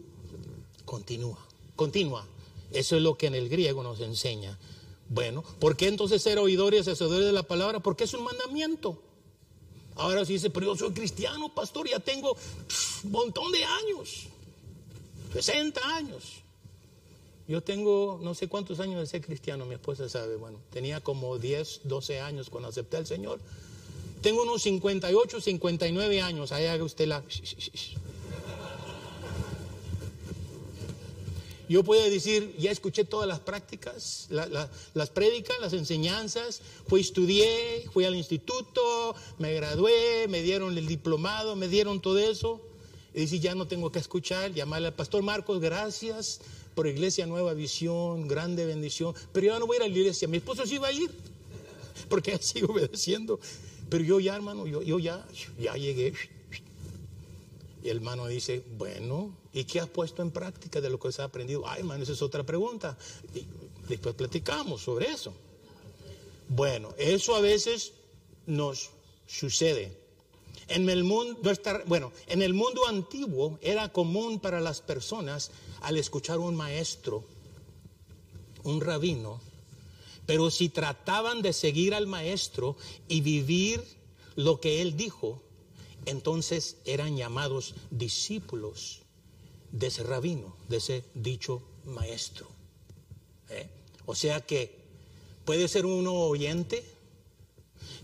[0.85, 1.39] continua.
[1.75, 2.27] Continua.
[2.73, 4.59] Eso es lo que en el griego nos enseña.
[5.09, 7.81] Bueno, ¿por qué entonces ser oidores y hacedores de la palabra?
[7.81, 9.01] Porque es un mandamiento.
[9.97, 12.37] Ahora sí dice, pero yo soy cristiano, pastor, ya tengo
[13.05, 14.27] un montón de años,
[15.33, 16.43] 60 años.
[17.49, 21.39] Yo tengo no sé cuántos años de ser cristiano, mi esposa sabe, bueno, tenía como
[21.39, 23.39] 10, 12 años cuando acepté al Señor.
[24.21, 26.51] Tengo unos 58, 59 años.
[26.51, 27.23] Ahí haga usted la.
[31.68, 38.05] Yo puedo decir, ya escuché todas las prácticas, las prédicas, las enseñanzas, fui, estudié, fui
[38.05, 42.61] al instituto, me gradué, me dieron el diplomado, me dieron todo eso.
[43.14, 46.40] Y dice, ya no tengo que escuchar, llamarle al pastor Marcos, gracias
[46.74, 49.14] por Iglesia Nueva Visión, grande bendición.
[49.33, 51.11] Pero yo no voy a ir a la iglesia, mi esposo sí va a ir,
[52.09, 53.40] porque sigo obedeciendo.
[53.88, 55.26] Pero yo ya, hermano, yo, yo ya,
[55.59, 56.12] ya llegué.
[57.83, 61.19] Y el hermano dice, bueno, ¿y qué has puesto en práctica de lo que has
[61.19, 61.66] aprendido?
[61.66, 62.99] Ay, hermano, esa es otra pregunta.
[63.35, 63.47] Y
[63.88, 65.33] después platicamos sobre eso.
[66.49, 67.95] Bueno, eso a veces
[68.45, 68.90] nos
[69.27, 69.97] sucede.
[70.69, 71.40] En el mundo,
[71.87, 77.25] bueno, en el mundo antiguo era común para las personas al escuchar un maestro,
[78.62, 79.40] un rabino,
[80.27, 82.77] pero si trataban de seguir al maestro
[83.09, 83.83] y vivir
[84.35, 85.40] lo que él dijo,
[86.05, 89.06] entonces eran llamados discípulos
[89.72, 92.46] de ese rabino, de ese dicho maestro.
[93.50, 93.68] ¿eh?
[94.07, 94.76] O sea que
[95.44, 96.85] puede ser uno oyente,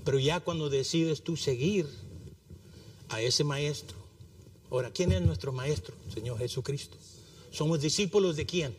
[0.05, 1.88] Pero ya cuando decides tú seguir
[3.09, 3.96] a ese maestro.
[4.70, 5.94] Ahora, ¿quién es nuestro maestro?
[6.12, 6.96] Señor Jesucristo.
[7.53, 8.75] ¿Somos discípulos de quién?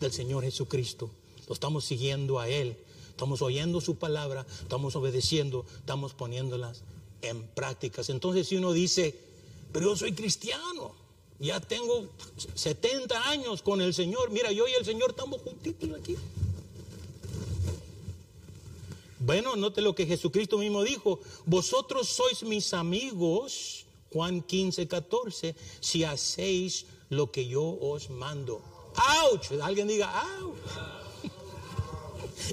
[0.00, 1.10] Del Señor Jesucristo.
[1.48, 2.76] Lo estamos siguiendo a Él.
[3.10, 6.82] Estamos oyendo su palabra, estamos obedeciendo, estamos poniéndolas
[7.20, 8.08] en prácticas.
[8.10, 9.14] Entonces, si uno dice,
[9.72, 10.94] pero yo soy cristiano,
[11.42, 12.08] ya tengo
[12.54, 16.16] 70 años con el Señor, mira, yo y el Señor estamos juntitos aquí.
[19.18, 26.04] Bueno, note lo que Jesucristo mismo dijo, vosotros sois mis amigos, Juan 15, 14, si
[26.04, 28.62] hacéis lo que yo os mando.
[28.94, 29.60] ¡Auch!
[29.62, 30.56] Alguien diga, ¡auch!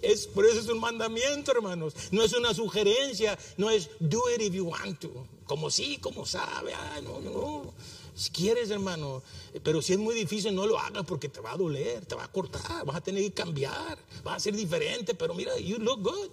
[0.01, 1.93] Es, por eso es un mandamiento, hermanos.
[2.11, 5.27] No es una sugerencia, no es do it if you want to.
[5.45, 6.73] Como sí, como sabe.
[6.73, 7.73] Ah, no, no.
[8.19, 9.23] Si quieres, hermano.
[9.63, 12.25] Pero si es muy difícil, no lo hagas porque te va a doler, te va
[12.25, 15.15] a cortar, vas a tener que cambiar, vas a ser diferente.
[15.15, 16.29] Pero mira, you look good.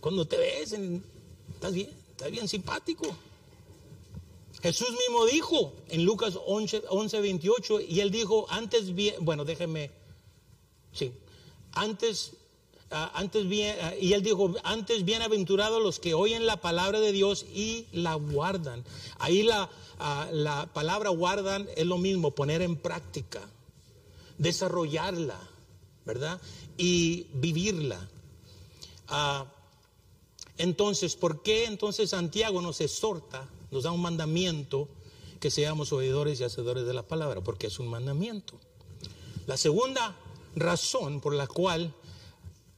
[0.00, 3.16] Cuando te ves, estás bien, estás bien simpático.
[4.60, 9.90] Jesús mismo dijo en Lucas 11, 11 28, y él dijo, antes bien, bueno, déjeme,
[10.92, 11.10] sí,
[11.72, 12.32] antes
[13.14, 17.44] antes bien, ah, y él dijo, antes bienaventurados los que oyen la palabra de Dios
[17.52, 18.84] y la guardan.
[19.18, 23.40] Ahí la, ah, la palabra guardan es lo mismo, poner en práctica,
[24.38, 25.38] desarrollarla,
[26.06, 26.40] ¿verdad?
[26.76, 28.08] Y vivirla.
[30.56, 34.88] entonces, ¿por qué entonces Santiago nos exhorta, nos da un mandamiento
[35.40, 37.40] que seamos oidores y hacedores de la palabra?
[37.40, 38.54] Porque es un mandamiento.
[39.46, 40.16] La segunda
[40.54, 41.92] razón por la cual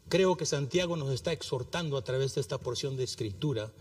[0.09, 3.73] Creo que Santiago nos está exhortando a través de esta porción de escritura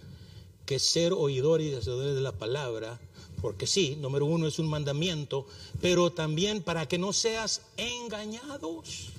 [0.65, 2.99] que ser oidores y hacedores de la palabra,
[3.41, 5.45] porque sí, número uno es un mandamiento,
[5.81, 9.09] pero también para que no seas engañados.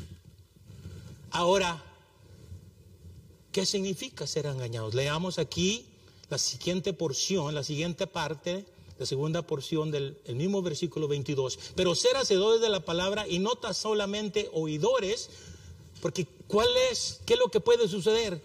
[1.31, 1.83] Ahora,
[3.53, 4.95] ¿qué significa ser engañados?
[4.95, 5.87] Leamos aquí
[6.29, 8.67] la siguiente porción, la siguiente parte,
[8.99, 11.59] la segunda porción del mismo versículo 22.
[11.77, 15.31] Pero ser hacedores de la palabra y no solamente oidores,
[16.01, 17.21] porque ¿cuál es?
[17.27, 18.41] ¿Qué es lo que puede suceder?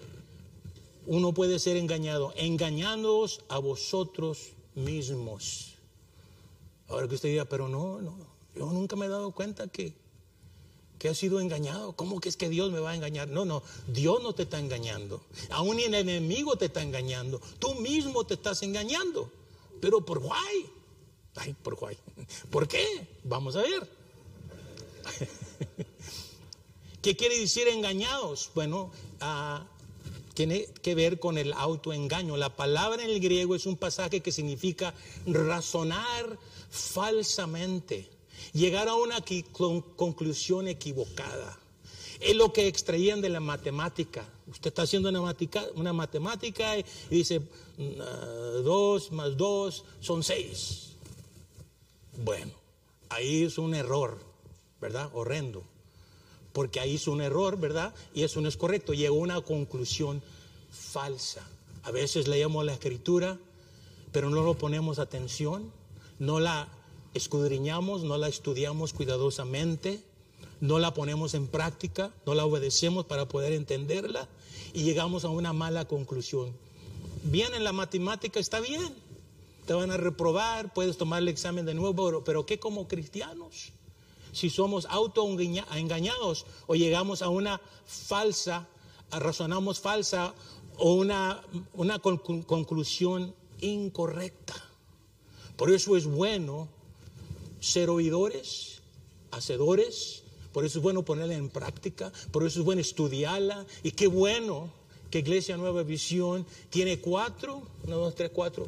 [1.06, 5.74] Uno puede ser engañado, engañándoos a vosotros mismos.
[6.88, 8.16] Ahora que usted diga, pero no, no,
[8.56, 9.94] yo nunca me he dado cuenta que,
[11.00, 11.94] que ha sido engañado.
[11.94, 13.28] ¿Cómo que es que Dios me va a engañar?
[13.30, 15.22] No, no, Dios no te está engañando.
[15.50, 17.42] Aún el enemigo te está engañando.
[17.60, 19.32] Tú mismo te estás engañando.
[19.82, 20.70] Pero por guay.
[21.36, 21.98] Ay, por guay.
[22.52, 23.08] ¿Por qué?
[23.24, 23.90] Vamos a ver.
[27.02, 28.52] ¿Qué quiere decir engañados?
[28.54, 29.66] Bueno, ah,
[30.36, 32.38] tiene que ver con el autoengaño.
[32.38, 34.94] La palabra en el griego es un pasaje que significa
[35.26, 36.38] razonar
[36.70, 38.08] falsamente,
[38.54, 39.18] llegar a una
[39.96, 41.58] conclusión equivocada.
[42.20, 44.30] Es lo que extraían de la matemática.
[44.46, 50.92] Usted está haciendo una, matemática, una matemática y dice, mm, ah, más dos son seis.
[52.24, 52.52] Bueno,
[53.10, 54.20] ahí es un error,
[54.80, 55.10] ¿verdad?
[55.14, 55.71] Horrendo
[56.54, 57.94] porque ahí hizo un error, ¿verdad?
[58.14, 60.22] Y eso no es correcto, llegó a una conclusión
[60.72, 61.48] falsa.
[61.84, 63.38] A veces leemos la escritura,
[64.12, 65.72] pero no lo ponemos atención,
[66.20, 66.68] no la
[67.14, 70.02] escudriñamos, no la estudiamos cuidadosamente,
[70.60, 74.28] no la ponemos en práctica, no la obedecemos para poder entenderla
[74.74, 76.54] y llegamos a una mala conclusión.
[77.24, 78.94] Bien, en la matemática está bien,
[79.66, 83.74] te van a reprobar, puedes tomar el examen de nuevo, pero ¿qué como cristianos?
[84.32, 88.67] Si somos autoengañados o llegamos a una falsa,
[89.12, 90.34] razonamos falsa
[90.78, 91.41] o una,
[91.74, 94.56] una conclusión incorrecta.
[95.58, 96.67] Por eso es bueno
[97.60, 98.82] ser oidores,
[99.32, 104.08] hacedores, por eso es bueno ponerla en práctica, por eso es bueno estudiarla y qué
[104.08, 104.70] bueno
[105.10, 108.67] que Iglesia Nueva Visión tiene cuatro, uno, dos, tres, cuatro,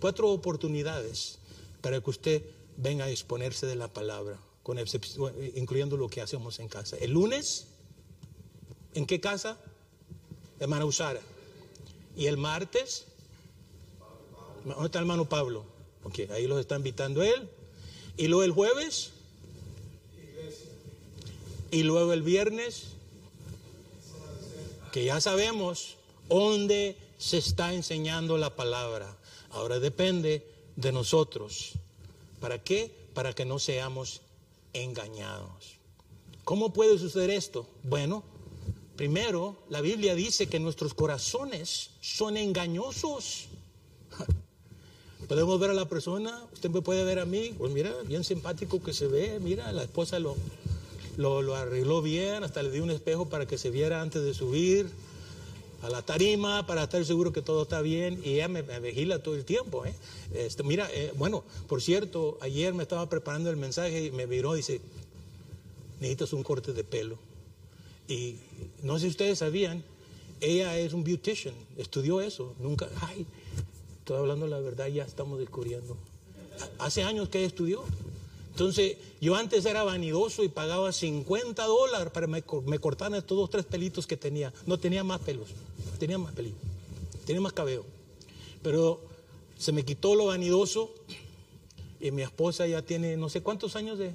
[0.00, 1.38] cuatro oportunidades
[1.80, 2.42] para que usted
[2.82, 4.78] venga a exponerse de la palabra, con
[5.54, 6.96] incluyendo lo que hacemos en casa.
[6.98, 7.66] El lunes,
[8.94, 9.58] ¿en qué casa?
[10.58, 11.20] Hermana Usara.
[12.16, 13.06] Y el martes,
[14.64, 15.64] ¿dónde está el hermano Pablo?
[16.04, 17.48] Ok, ahí los está invitando él.
[18.16, 19.10] Y luego el jueves.
[21.70, 22.88] Y luego el viernes,
[24.92, 25.96] que ya sabemos
[26.28, 29.16] dónde se está enseñando la palabra.
[29.50, 31.72] Ahora depende de nosotros
[32.42, 32.92] ¿Para qué?
[33.14, 34.20] Para que no seamos
[34.72, 35.78] engañados.
[36.42, 37.68] ¿Cómo puede suceder esto?
[37.84, 38.24] Bueno,
[38.96, 43.46] primero, la Biblia dice que nuestros corazones son engañosos.
[45.28, 48.82] Podemos ver a la persona, usted me puede ver a mí, pues mira, bien simpático
[48.82, 50.34] que se ve, mira, la esposa lo,
[51.16, 54.90] lo, arregló bien, hasta le dio un espejo para que se viera antes de subir.
[55.82, 59.34] A la tarima para estar seguro que todo está bien y ella me, vigila todo
[59.34, 59.84] el tiempo.
[59.84, 59.94] ¿eh?
[60.32, 64.54] Este, mira, eh, bueno, por cierto, ayer me estaba preparando el mensaje y me miró
[64.54, 64.80] y dice,
[66.00, 67.18] necesitas un corte de pelo.
[68.08, 68.36] Y
[68.82, 69.82] no sé si ustedes sabían,
[70.40, 73.26] ella es un beautician, estudió eso, nunca, ay,
[73.98, 75.96] estoy hablando la verdad, ya estamos descubriendo.
[76.78, 77.84] Hace años que ella estudió.
[78.52, 83.48] Entonces, yo antes era vanidoso y pagaba 50 dólares para que me, cortaran estos dos,
[83.48, 84.52] tres pelitos que tenía.
[84.66, 85.48] No tenía más pelos,
[85.98, 86.60] tenía más pelitos,
[87.24, 87.84] tenía más cabello.
[88.62, 89.00] Pero
[89.58, 90.92] se me quitó lo vanidoso
[91.98, 94.12] y mi esposa ya tiene no sé cuántos años de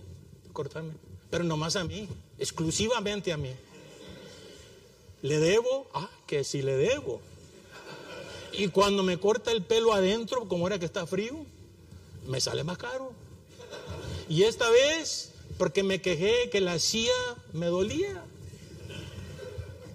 [0.53, 0.93] cortarme,
[1.31, 2.07] pero nomás a mí,
[2.38, 3.51] exclusivamente a mí.
[5.23, 5.88] ¿Le debo?
[5.95, 7.21] Ah, que si le debo.
[8.53, 11.33] Y cuando me corta el pelo adentro, como era que está frío,
[12.27, 13.13] me sale más caro.
[14.30, 17.13] Y esta vez, porque me quejé que la silla
[17.53, 18.23] me dolía,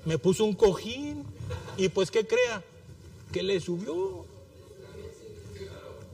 [0.04, 1.24] me puso un cojín
[1.76, 2.64] y pues, ¿qué crea?
[3.30, 4.24] Que le subió.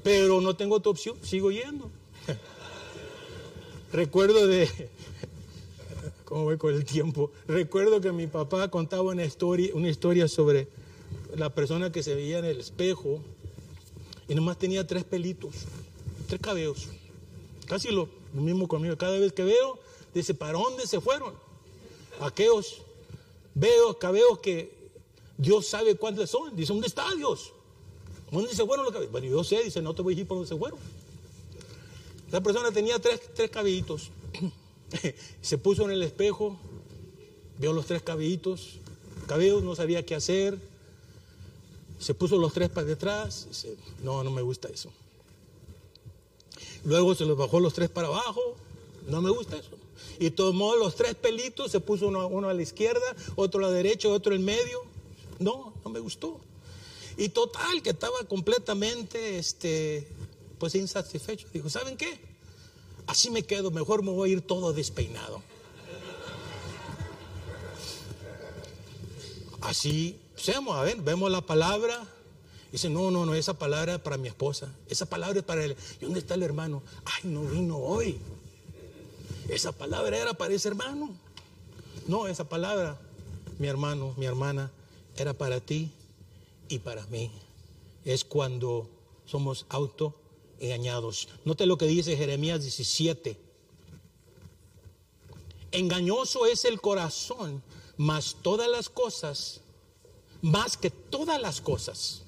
[0.02, 1.90] Pero no tengo otra opción, sigo yendo.
[3.92, 4.68] Recuerdo de,
[6.24, 7.30] ¿cómo voy con el tiempo?
[7.46, 10.68] Recuerdo que mi papá contaba una historia, una historia sobre
[11.36, 13.20] la persona que se veía en el espejo
[14.28, 15.54] y nomás tenía tres pelitos,
[16.26, 16.88] tres cabellos.
[17.68, 18.96] Casi lo, mismo conmigo.
[18.96, 19.78] Cada vez que veo,
[20.14, 21.34] dice, ¿para dónde se fueron?
[22.20, 22.82] Aquellos
[23.54, 24.72] veo cabellos que
[25.36, 26.56] Dios sabe cuántos son.
[26.56, 27.52] Dice, ¿dónde está Dios?
[28.30, 29.12] ¿Dónde se fueron los cabellos?
[29.12, 30.78] Bueno, yo sé, dice, no te voy a decir por dónde se fueron.
[32.26, 34.10] Esa persona tenía tres, tres cabellitos.
[35.42, 36.58] se puso en el espejo,
[37.58, 38.78] vio los tres cabellitos,
[39.26, 40.58] cabellos, no sabía qué hacer.
[41.98, 43.46] Se puso los tres para detrás.
[43.48, 44.90] Dice, no, no me gusta eso.
[46.84, 48.40] Luego se los bajó los tres para abajo.
[49.06, 49.70] No me gusta eso.
[50.18, 53.04] Y tomó los tres pelitos, se puso uno, a la izquierda,
[53.36, 54.82] otro a la derecha, otro en medio.
[55.38, 56.40] No, no me gustó.
[57.16, 60.08] Y total, que estaba completamente, este,
[60.58, 61.46] pues insatisfecho.
[61.52, 62.20] Dijo, ¿saben qué?
[63.06, 65.42] Así me quedo, mejor me voy a ir todo despeinado.
[69.60, 72.06] Así, seamos, a ver, vemos la palabra,
[72.70, 74.70] Dice, no, no, no, esa palabra es para mi esposa.
[74.88, 75.76] Esa palabra es para él.
[76.00, 76.82] ¿Y dónde está el hermano?
[77.04, 78.18] Ay, no vino hoy.
[79.48, 81.10] Esa palabra era para ese hermano.
[82.06, 82.98] No, esa palabra,
[83.58, 84.70] mi hermano, mi hermana,
[85.16, 85.90] era para ti
[86.68, 87.30] y para mí.
[88.04, 88.88] Es cuando
[89.24, 91.28] somos autoengañados.
[91.46, 93.38] Note lo que dice Jeremías 17.
[95.72, 97.62] Engañoso es el corazón,
[97.96, 99.62] más todas las cosas,
[100.42, 102.22] más que todas las cosas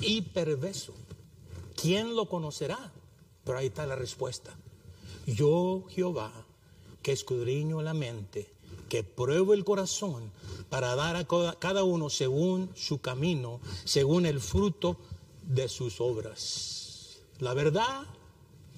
[0.00, 0.94] y perverso.
[1.76, 2.92] ¿Quién lo conocerá?
[3.44, 4.54] Pero ahí está la respuesta.
[5.26, 6.32] Yo, Jehová,
[7.02, 8.48] que escudriño la mente,
[8.88, 10.30] que pruebo el corazón
[10.68, 11.26] para dar a
[11.58, 14.96] cada uno según su camino, según el fruto
[15.42, 17.18] de sus obras.
[17.38, 18.06] La verdad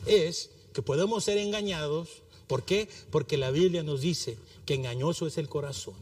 [0.06, 2.22] es que podemos ser engañados.
[2.46, 2.88] ¿Por qué?
[3.10, 5.94] Porque la Biblia nos dice que engañoso es el corazón.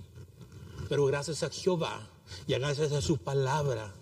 [0.88, 2.08] Pero gracias a Jehová
[2.46, 3.94] y gracias a su palabra,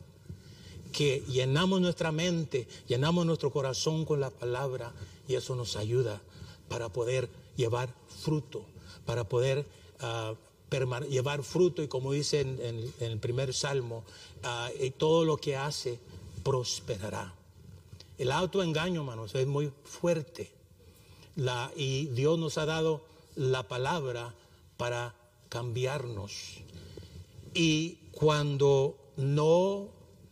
[0.92, 4.92] que llenamos nuestra mente, llenamos nuestro corazón con la palabra
[5.28, 6.20] y eso nos ayuda
[6.68, 8.64] para poder llevar fruto,
[9.06, 9.66] para poder
[10.00, 10.34] ah,
[11.08, 14.04] llevar fruto y como dice en, el primer salmo,
[14.42, 15.98] ah, todo lo que hace
[16.42, 17.34] prosperará.
[18.18, 20.60] El autoengaño, hermanos, es muy fuerte
[21.76, 23.02] y Dios nos ha dado
[23.34, 24.34] la palabra
[24.76, 25.14] para
[25.48, 26.58] cambiarnos.
[27.54, 29.88] Y cuando no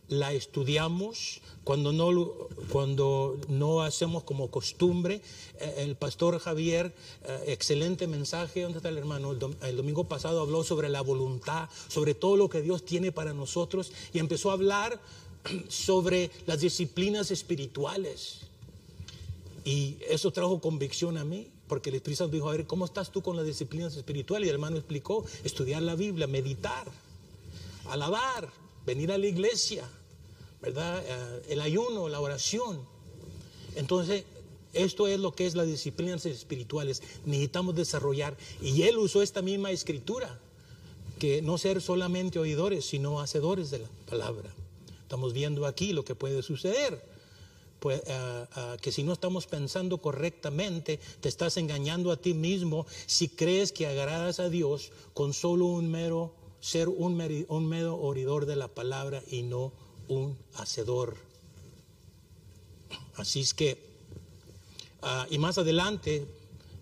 [0.09, 2.31] la estudiamos, cuando no,
[2.71, 5.21] cuando no hacemos como costumbre.
[5.59, 6.93] Eh, el pastor Javier,
[7.23, 9.31] eh, excelente mensaje, ¿dónde está el hermano?
[9.31, 13.91] El, domingo pasado habló sobre la voluntad, sobre todo lo que Dios tiene para nosotros
[14.13, 14.99] y empezó a hablar
[15.69, 18.41] sobre las disciplinas espirituales.
[19.63, 23.21] Y eso trajo convicción a mí, porque el Espíritu dijo, a ver, ¿cómo estás tú
[23.21, 24.47] con las disciplinas espirituales?
[24.47, 26.87] Y el hermano explicó, estudiar la Biblia, meditar,
[27.89, 28.49] alabar,
[28.87, 29.87] venir a la iglesia,
[30.61, 31.03] ¿verdad?
[31.05, 32.81] Eh, el ayuno, la oración.
[33.75, 34.25] Entonces,
[34.73, 37.01] esto es lo que es las disciplinas espirituales.
[37.25, 38.37] Necesitamos desarrollar.
[38.61, 40.39] Y él usó esta misma escritura,
[41.17, 44.53] que no ser solamente oidores, sino hacedores de la palabra.
[45.01, 47.03] Estamos viendo aquí lo que puede suceder.
[47.79, 52.85] Pues, eh, eh, que si no estamos pensando correctamente, te estás engañando a ti mismo
[53.05, 58.45] si crees que agradas a Dios con solo un mero ser un, un mero oidor
[58.45, 59.71] de la palabra y no
[60.09, 61.15] un hacedor.
[63.15, 63.77] Así es que,
[65.01, 66.27] ah, y más adelante,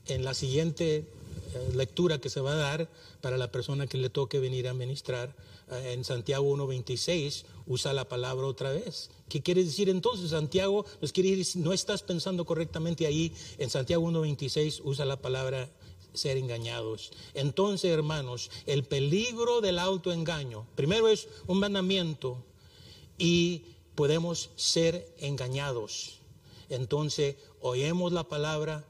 [0.08, 1.06] en la siguiente
[1.54, 2.90] eh, lectura que se va a dar
[3.22, 5.36] para la persona que le toque venir a ministrar.
[5.72, 9.10] Eh, en Santiago 1.26 usa la palabra otra vez.
[9.30, 10.32] ¿Qué quiere decir entonces?
[10.32, 13.34] Santiago nos quiere decir, no estás pensando correctamente ahí.
[13.58, 15.70] En Santiago 1.26 usa la palabra
[16.14, 17.12] ser engañados.
[17.34, 22.44] Entonces, hermanos, el peligro del autoengaño, primero es un mandamiento
[23.18, 23.64] y
[23.96, 26.20] podemos ser engañados.
[26.70, 28.86] Entonces, oímos la palabra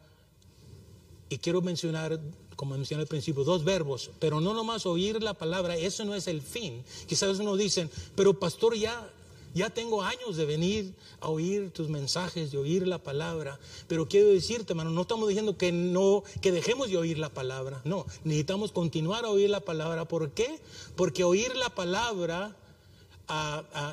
[1.30, 2.19] y quiero mencionar,
[2.55, 6.28] como mencioné al principio, dos verbos, pero no nomás oír la palabra, eso no es
[6.28, 6.84] el fin.
[7.05, 9.11] Quizás uno dicen, pero pastor, ya
[9.53, 14.30] ya tengo años de venir a oír tus mensajes, de oír la palabra, pero quiero
[14.30, 18.71] decirte, hermano, no estamos diciendo que no, que dejemos de oír la palabra, no, necesitamos
[18.71, 20.05] continuar a oír la palabra.
[20.05, 20.59] ¿Por qué?
[20.95, 22.55] Porque oír la palabra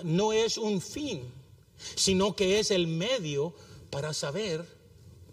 [0.04, 1.22] no es un fin,
[1.94, 3.54] sino que es el medio
[3.90, 4.66] para saber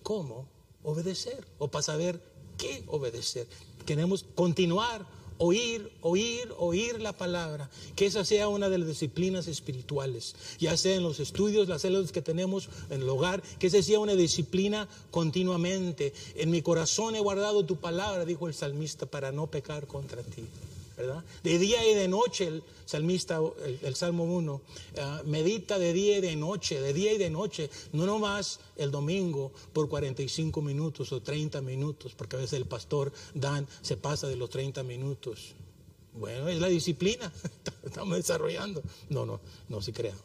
[0.04, 0.48] cómo
[0.84, 2.22] obedecer o para saber
[2.58, 3.48] qué obedecer.
[3.86, 5.06] Queremos continuar
[5.42, 10.96] oír, oír, oír la palabra, que esa sea una de las disciplinas espirituales, ya sea
[10.96, 14.88] en los estudios, las células que tenemos en el hogar, que esa sea una disciplina
[15.10, 16.14] continuamente.
[16.36, 20.44] En mi corazón he guardado tu palabra, dijo el salmista, para no pecar contra ti.
[21.44, 23.40] De día y de noche, el salmista,
[23.82, 24.62] el, Salmo 1,
[25.00, 28.92] ah, medita de día y de noche, de día y de noche, no nomás el
[28.92, 34.28] domingo por 45 minutos o 30 minutos, porque a veces el pastor Dan se pasa
[34.28, 35.54] de los 30 minutos.
[36.14, 37.32] Bueno, es la disciplina,
[37.84, 38.82] estamos desarrollando.
[39.10, 39.40] No, no,
[39.70, 40.16] no se crea.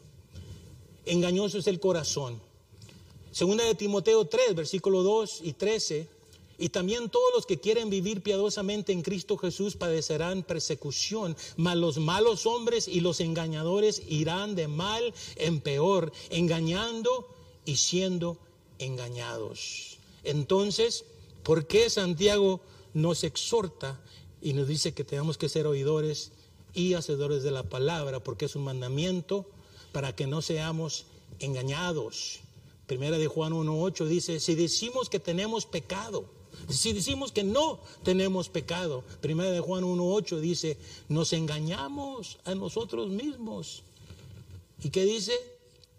[1.05, 2.41] Engañoso es el corazón.
[3.31, 6.16] Segunda de Timoteo 3, versículo 2 y 13
[6.57, 11.97] y también todos los que quieren vivir piadosamente en Cristo Jesús padecerán persecución, mas los
[11.97, 17.27] malos hombres y los engañadores irán de mal en peor, engañando
[17.65, 18.39] y siendo
[18.79, 19.99] engañados.
[20.23, 21.05] Entonces,
[21.43, 22.61] ¿por qué Santiago
[22.93, 24.01] nos exhorta
[24.41, 26.31] y nos dice que tenemos que ser oidores
[26.73, 28.23] y hacedores de la palabra?
[28.23, 29.45] Porque es un mandamiento
[29.91, 31.05] para que no seamos
[31.39, 32.39] engañados.
[32.87, 36.36] Primera de Juan 1.8 dice, si decimos que tenemos pecado,
[36.69, 40.77] si decimos que no tenemos pecado, primera de Juan 1.8 dice,
[41.07, 43.83] nos engañamos a nosotros mismos.
[44.83, 45.33] ¿Y qué dice?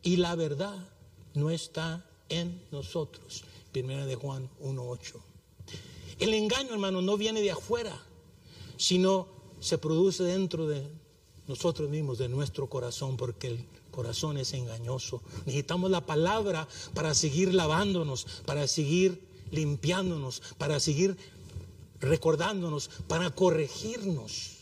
[0.02, 0.76] Y la verdad
[1.34, 3.44] no está en nosotros.
[3.72, 5.14] Primera de Juan 1.8.
[6.18, 7.96] El engaño, hermano, no viene de afuera,
[8.76, 9.28] sino
[9.61, 10.86] se produce dentro de
[11.46, 15.22] nosotros mismos, de nuestro corazón, porque el corazón es engañoso.
[15.46, 21.16] Necesitamos la palabra para seguir lavándonos, para seguir limpiándonos, para seguir
[22.01, 24.57] recordándonos, para corregirnos,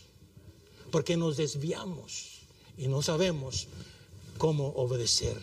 [0.90, 2.42] porque nos desviamos
[2.78, 3.68] y no sabemos
[4.38, 5.36] cómo obedecer.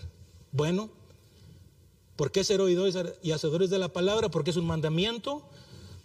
[0.51, 0.89] Bueno,
[2.15, 4.29] ¿por qué ser oidores y hacedores de la palabra?
[4.29, 5.47] Porque es un mandamiento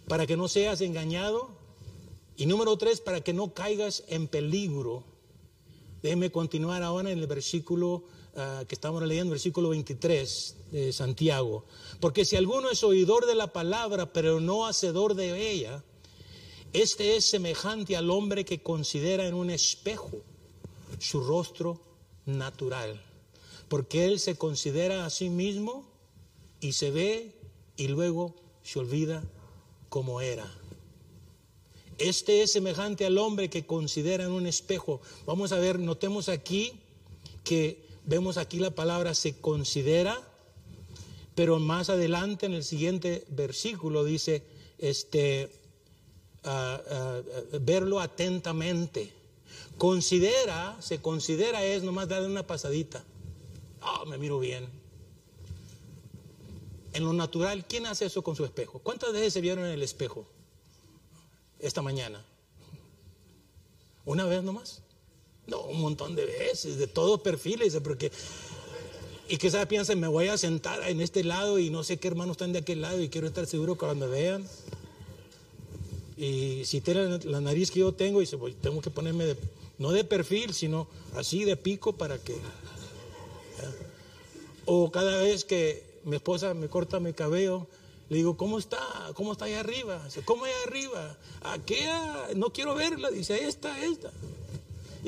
[0.07, 1.49] para que no seas engañado.
[2.35, 5.03] Y número tres, para que no caigas en peligro.
[6.01, 8.03] Déjeme continuar ahora en el versículo
[8.35, 11.65] Ah, que estamos leyendo, versículo 23 de Santiago.
[11.99, 15.83] Porque si alguno es oidor de la palabra, pero no hacedor de ella,
[16.71, 20.11] este es semejante al hombre que considera en un espejo
[20.99, 21.81] su rostro
[22.25, 23.01] natural.
[23.67, 25.85] Porque él se considera a sí mismo
[26.61, 27.35] y se ve
[27.77, 29.23] y luego se olvida
[29.89, 30.49] como era.
[31.97, 35.01] Este es semejante al hombre que considera en un espejo.
[35.25, 36.73] Vamos a ver, notemos aquí
[37.43, 40.19] que Vemos aquí la palabra se considera,
[41.35, 44.41] pero más adelante en el siguiente versículo dice,
[44.79, 45.51] este,
[46.43, 47.21] ah,
[47.61, 49.13] verlo atentamente.
[49.77, 53.03] Considera, se considera es nomás darle una pasadita.
[53.79, 54.67] Ah, me miro bien.
[56.93, 58.79] En lo natural, ¿quién hace eso con su espejo?
[58.79, 60.25] ¿Cuántas veces se vieron en el espejo
[61.59, 62.25] esta mañana?
[64.03, 64.81] ¿Una vez nomás?
[65.49, 68.11] No, un montón de veces, de todos perfiles, porque
[69.31, 72.33] y quizás piensen, me voy a sentar en este lado y no sé qué hermanos
[72.33, 74.43] están de aquel lado y quiero estar seguro cuando me vean.
[76.17, 79.37] Y si tienen la nariz que yo tengo, y dice, pues tengo que ponerme de,
[79.77, 82.35] no de perfil, sino así de pico para que.
[84.65, 87.67] O cada vez que mi esposa me corta mi cabello,
[88.09, 88.79] le digo, ¿cómo está?
[89.13, 90.03] ¿Cómo está allá arriba?
[90.05, 91.17] Dice, ¿cómo allá arriba?
[91.41, 91.77] Aquí,
[92.35, 93.11] no quiero verla.
[93.11, 94.11] Dice, está, esta.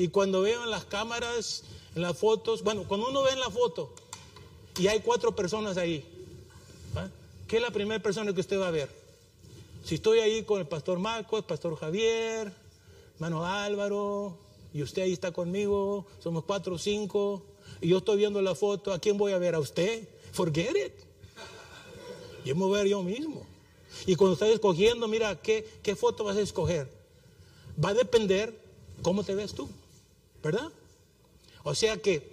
[0.02, 1.62] Y cuando veo en las cámaras,
[1.94, 3.94] en las fotos, bueno, cuando uno ve en la foto
[4.76, 6.04] y hay cuatro personas ahí,
[7.46, 8.90] ¿qué es la primera persona que usted va a ver?
[9.84, 12.52] Si estoy ahí con el pastor Marco, el pastor Javier,
[13.14, 14.36] hermano Álvaro,
[14.74, 17.44] y usted ahí está conmigo, somos cuatro o cinco,
[17.80, 19.54] y yo estoy viendo la foto, ¿a quién voy a ver?
[19.54, 20.08] ¿A usted?
[20.32, 20.94] Forget it.
[22.44, 23.46] Yo me voy a ver yo mismo.
[24.04, 26.88] Y cuando estás escogiendo, mira, ¿qué, qué foto vas a escoger?
[27.82, 28.60] Va a depender
[29.02, 29.68] cómo te ves tú,
[30.42, 30.70] ¿verdad?
[31.64, 32.32] O sea que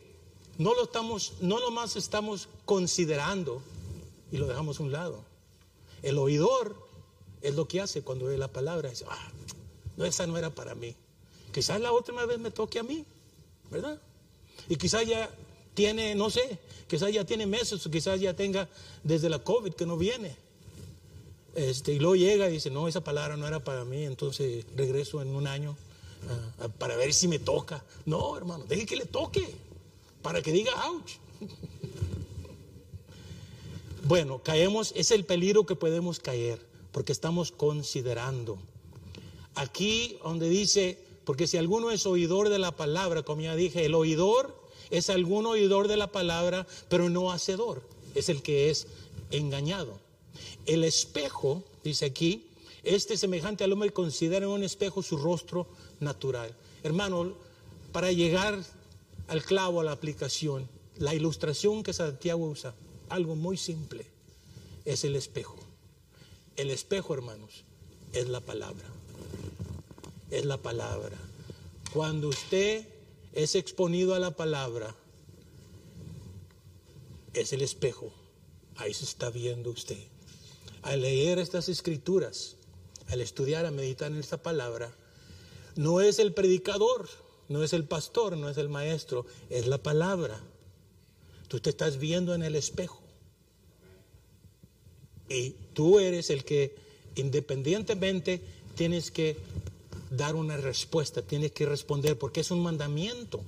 [0.57, 3.61] no lo estamos, no nomás estamos considerando
[4.31, 5.23] y lo dejamos a un lado.
[6.01, 6.75] El oidor
[7.41, 8.89] es lo que hace cuando ve la palabra.
[8.89, 9.31] Dice, ah,
[9.97, 10.95] no, esa no era para mí.
[11.53, 13.05] Quizás la última vez me toque a mí,
[13.71, 13.99] ¿verdad?
[14.67, 15.29] Y quizás ya
[15.73, 18.67] tiene, no sé, quizás ya tiene meses o quizás ya tenga
[19.03, 20.35] desde la COVID que no viene.
[21.55, 25.21] Este, y luego llega y dice, no, esa palabra no era para mí, entonces regreso
[25.21, 25.75] en un año
[26.59, 27.83] ah, para ver si me toca.
[28.05, 29.47] No, hermano, deje que le toque,
[30.21, 31.13] para que diga, ouch.
[34.03, 38.57] bueno, caemos, es el peligro que podemos caer, porque estamos considerando.
[39.55, 43.95] Aquí donde dice, porque si alguno es oidor de la palabra, como ya dije, el
[43.95, 44.59] oidor
[44.89, 47.83] es algún oidor de la palabra, pero no hacedor,
[48.15, 48.87] es el que es
[49.31, 49.99] engañado.
[50.65, 52.47] El espejo, dice aquí,
[52.83, 55.67] este semejante al hombre considera en un espejo su rostro
[55.99, 56.55] natural.
[56.83, 57.33] Hermano,
[57.91, 58.63] para llegar
[59.27, 62.73] al clavo, a la aplicación, la ilustración que Santiago usa,
[63.09, 64.05] algo muy simple,
[64.85, 65.57] es el espejo.
[66.55, 67.63] El espejo, hermanos,
[68.13, 68.85] es la palabra.
[70.29, 71.17] Es la palabra.
[71.93, 72.87] Cuando usted
[73.33, 74.95] es exponido a la palabra,
[77.33, 78.11] es el espejo.
[78.75, 79.99] Ahí se está viendo usted.
[80.81, 82.55] Al leer estas escrituras,
[83.07, 84.95] al estudiar, a meditar en esta palabra,
[85.79, 87.07] no es el predicador,
[87.47, 90.37] no es el pastor, no es el maestro, es la palabra.
[91.47, 92.99] Tú te estás viendo en el espejo.
[95.29, 96.75] Y tú eres el que
[97.15, 98.41] independientemente
[98.75, 99.37] tienes que
[100.11, 103.39] dar una respuesta, tienes que responder, porque es un mandamiento.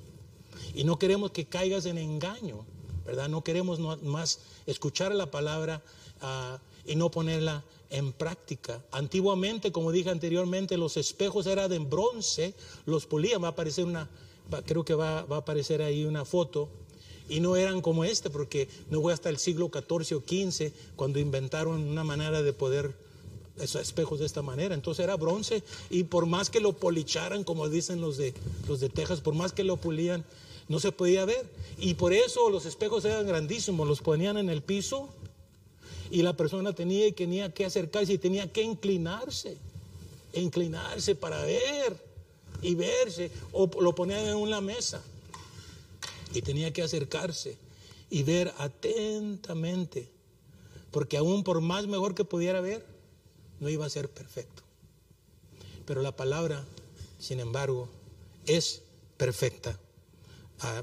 [0.73, 2.65] Y no queremos que caigas en engaño,
[3.05, 3.27] ¿verdad?
[3.27, 5.83] No queremos más escuchar la palabra
[6.21, 8.81] ah, y no ponerla en práctica.
[8.91, 14.09] Antiguamente, como dije anteriormente, los espejos eran de bronce, los polían, va a aparecer una,
[14.65, 16.69] creo que va, a aparecer ahí una foto,
[17.29, 21.19] y no eran como este, porque no fue hasta el siglo XIV o XV cuando
[21.19, 22.93] inventaron una manera de poder
[23.59, 24.73] esos espejos de esta manera.
[24.73, 28.33] Entonces era bronce y por más que lo policharan, como dicen los de,
[28.67, 30.25] los de Texas, por más que lo pulían,
[30.67, 31.45] no se podía ver.
[31.77, 35.09] Y por eso los espejos eran grandísimos, los ponían en el piso
[36.11, 39.57] y la persona tenía, y tenía que acercarse y tenía que inclinarse,
[40.33, 41.95] inclinarse para ver
[42.61, 45.01] y verse, o lo ponían en una mesa
[46.33, 47.57] y tenía que acercarse
[48.09, 50.09] y ver atentamente,
[50.91, 52.85] porque aún por más mejor que pudiera ver,
[53.61, 54.63] no iba a ser perfecto.
[55.85, 56.65] Pero la palabra,
[57.19, 57.87] sin embargo,
[58.45, 58.81] es
[59.17, 59.79] perfecta.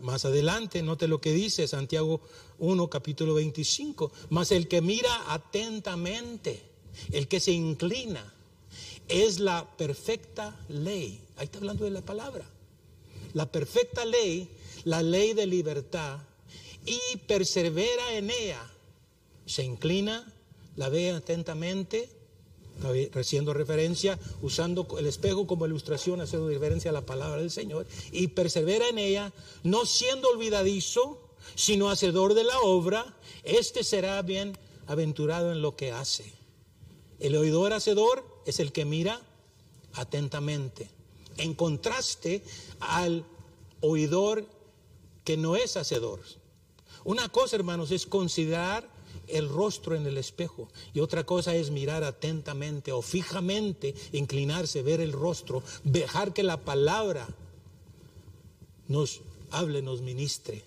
[0.02, 2.20] Más adelante, note lo que dice Santiago
[2.58, 4.10] 1, capítulo 25.
[4.30, 6.62] Mas el que mira atentamente,
[7.12, 8.34] el que se inclina,
[9.08, 11.20] es la perfecta ley.
[11.36, 12.44] Ahí está hablando de la palabra.
[13.34, 14.48] La perfecta ley,
[14.84, 16.18] la ley de libertad,
[16.84, 18.70] y persevera en ella.
[19.46, 20.32] Se inclina,
[20.76, 22.08] la ve atentamente,
[23.14, 28.28] haciendo referencia, usando el espejo como ilustración, haciendo referencia a la palabra del Señor, y
[28.28, 31.20] persevera en ella, no siendo olvidadizo,
[31.54, 34.56] sino hacedor de la obra, este será bien
[34.86, 36.32] aventurado en lo que hace.
[37.18, 39.20] El oidor hacedor es el que mira
[39.94, 40.88] atentamente,
[41.36, 42.42] en contraste
[42.80, 43.24] al
[43.80, 44.46] oidor
[45.24, 46.20] que no es hacedor.
[47.04, 48.88] Una cosa, hermanos, es considerar
[49.28, 50.68] el rostro en el espejo.
[50.94, 56.58] Y otra cosa es mirar atentamente o fijamente, inclinarse, ver el rostro, dejar que la
[56.58, 57.28] palabra
[58.88, 59.20] nos
[59.50, 60.64] hable, nos ministre.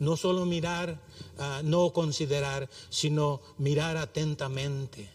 [0.00, 1.00] No solo mirar,
[1.38, 5.08] ah, no considerar, sino mirar atentamente.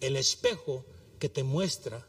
[0.00, 0.84] El espejo
[1.18, 2.06] que te muestra,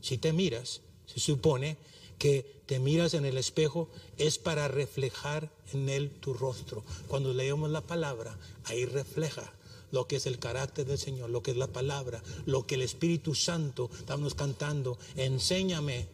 [0.00, 1.76] si te miras, se supone
[2.18, 3.88] que te miras en el espejo
[4.18, 6.84] es para reflejar en él tu rostro.
[7.06, 9.54] Cuando leemos la palabra, ahí refleja
[9.90, 12.82] lo que es el carácter del Señor, lo que es la palabra, lo que el
[12.82, 16.08] Espíritu Santo, estamos cantando, enséñame,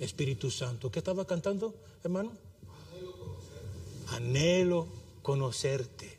[0.00, 0.90] Espíritu Santo.
[0.90, 1.72] ¿Qué estaba cantando,
[2.02, 2.32] hermano?
[4.08, 4.88] Anhelo
[5.22, 6.18] conocerte.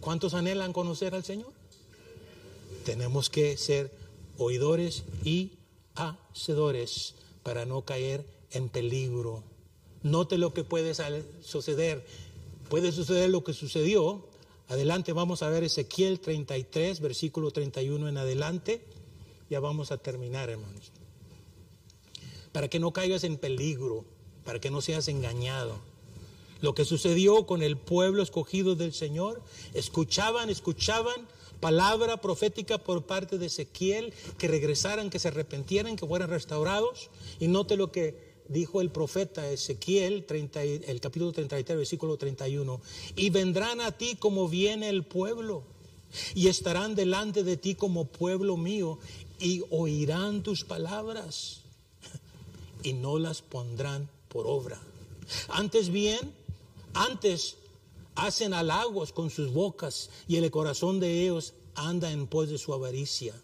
[0.00, 1.52] ¿Cuántos anhelan conocer al Señor?
[2.84, 3.92] Tenemos que ser
[4.38, 5.52] oidores y
[5.94, 9.42] hacedores para no caer en peligro.
[10.02, 10.94] Note lo que puede
[11.42, 12.04] suceder.
[12.68, 14.24] Puede suceder lo que sucedió.
[14.68, 18.84] Adelante vamos a ver Ezequiel 33, versículo 31 en adelante.
[19.48, 20.92] Ya vamos a terminar, hermanos.
[22.52, 24.04] Para que no caigas en peligro,
[24.44, 25.76] para que no seas engañado.
[26.60, 29.42] Lo que sucedió con el pueblo escogido del Señor,
[29.74, 31.28] escuchaban, escuchaban
[31.60, 37.10] palabra profética por parte de Ezequiel, que regresaran, que se arrepentieran, que fueran restaurados.
[37.40, 42.80] Y note lo que dijo el profeta Ezequiel, el capítulo 33, versículo 31.
[43.16, 45.64] Y vendrán a ti como viene el pueblo,
[46.34, 48.98] y estarán delante de ti como pueblo mío,
[49.38, 51.60] y oirán tus palabras,
[52.82, 54.80] y no las pondrán por obra.
[55.48, 56.32] Antes bien,
[56.94, 57.56] antes
[58.14, 62.74] hacen halagos con sus bocas y el corazón de ellos anda en pos de su
[62.74, 63.34] avaricia.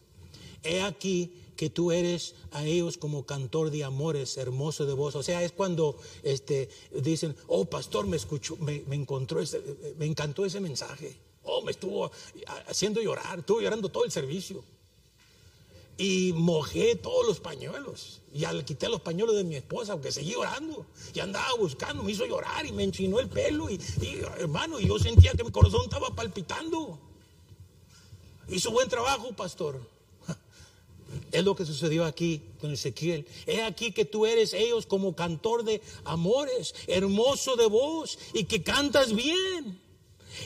[0.63, 5.15] He aquí que tú eres a ellos como cantor de amores, hermoso de voz.
[5.17, 6.69] O sea, es cuando este,
[7.03, 9.61] dicen, oh pastor, me escuchó, me, encontró ese,
[9.99, 11.17] me encantó ese mensaje.
[11.43, 12.11] Oh, me estuvo
[12.67, 14.65] haciendo llorar, estuvo llorando todo el servicio
[15.97, 18.21] y mojé todos los pañuelos.
[18.33, 22.13] Y al quité los pañuelos de mi esposa, aunque seguí llorando, y andaba buscando, me
[22.13, 23.71] hizo llorar y me enchinó el pelo.
[23.71, 23.81] Y,
[24.39, 26.99] hermano, yo sentía que mi corazón estaba palpitando.
[28.49, 29.81] Hizo buen trabajo, pastor.
[31.33, 33.27] Es lo que sucedió aquí con Ezequiel.
[33.47, 38.63] Es aquí que tú eres ellos como cantor de amores, hermoso de voz y que
[38.63, 39.81] cantas bien.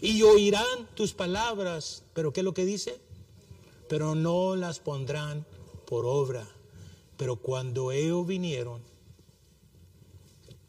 [0.02, 2.02] Y oirán tus palabras.
[2.14, 3.00] Pero ¿qué es lo que dice?
[3.88, 5.46] pero no las pondrán
[5.86, 6.46] por obra.
[7.16, 8.82] Pero cuando ellos vinieron,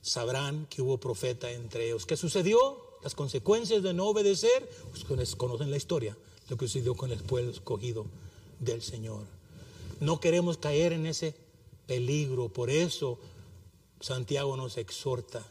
[0.01, 2.05] sabrán que hubo profeta entre ellos.
[2.05, 2.57] ¿Qué sucedió?
[3.03, 6.17] Las consecuencias de no obedecer, pues conocen la historia,
[6.49, 8.05] lo que sucedió con el pueblo escogido
[8.59, 9.25] del Señor.
[9.99, 11.35] No queremos caer en ese
[11.87, 13.19] peligro, por eso
[13.99, 15.45] Santiago nos exhorta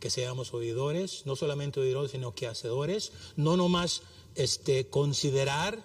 [0.00, 4.02] que seamos oidores, no solamente oidores, sino que hacedores, no nomás
[4.34, 5.82] este, considerar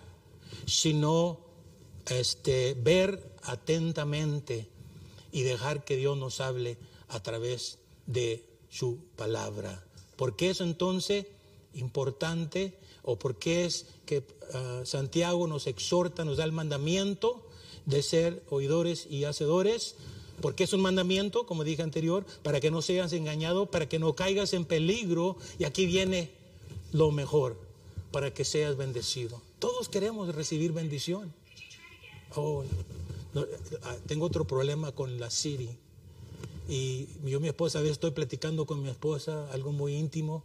[0.65, 1.39] sino
[2.07, 4.67] este, ver atentamente
[5.32, 9.86] y dejar que Dios nos hable a través de su palabra.
[10.15, 11.28] ¿Por qué es entonces
[11.74, 17.49] importante o por qué es que ah, Santiago nos exhorta, nos da el mandamiento
[17.90, 19.96] de ser oidores y hacedores?
[20.42, 24.16] Porque es un mandamiento, como dije anterior, para que no seas engañado, para que no
[24.16, 25.36] caigas en peligro.
[25.58, 26.32] Y aquí viene
[26.94, 27.58] lo mejor,
[28.12, 29.42] para que seas bendecido.
[29.60, 31.34] Todos queremos recibir bendición.
[32.36, 32.64] Oh,
[33.84, 35.70] ah, tengo otro problema con la Siri.
[36.70, 40.44] Y yo, mi esposa, a veces estoy platicando con mi esposa algo muy íntimo.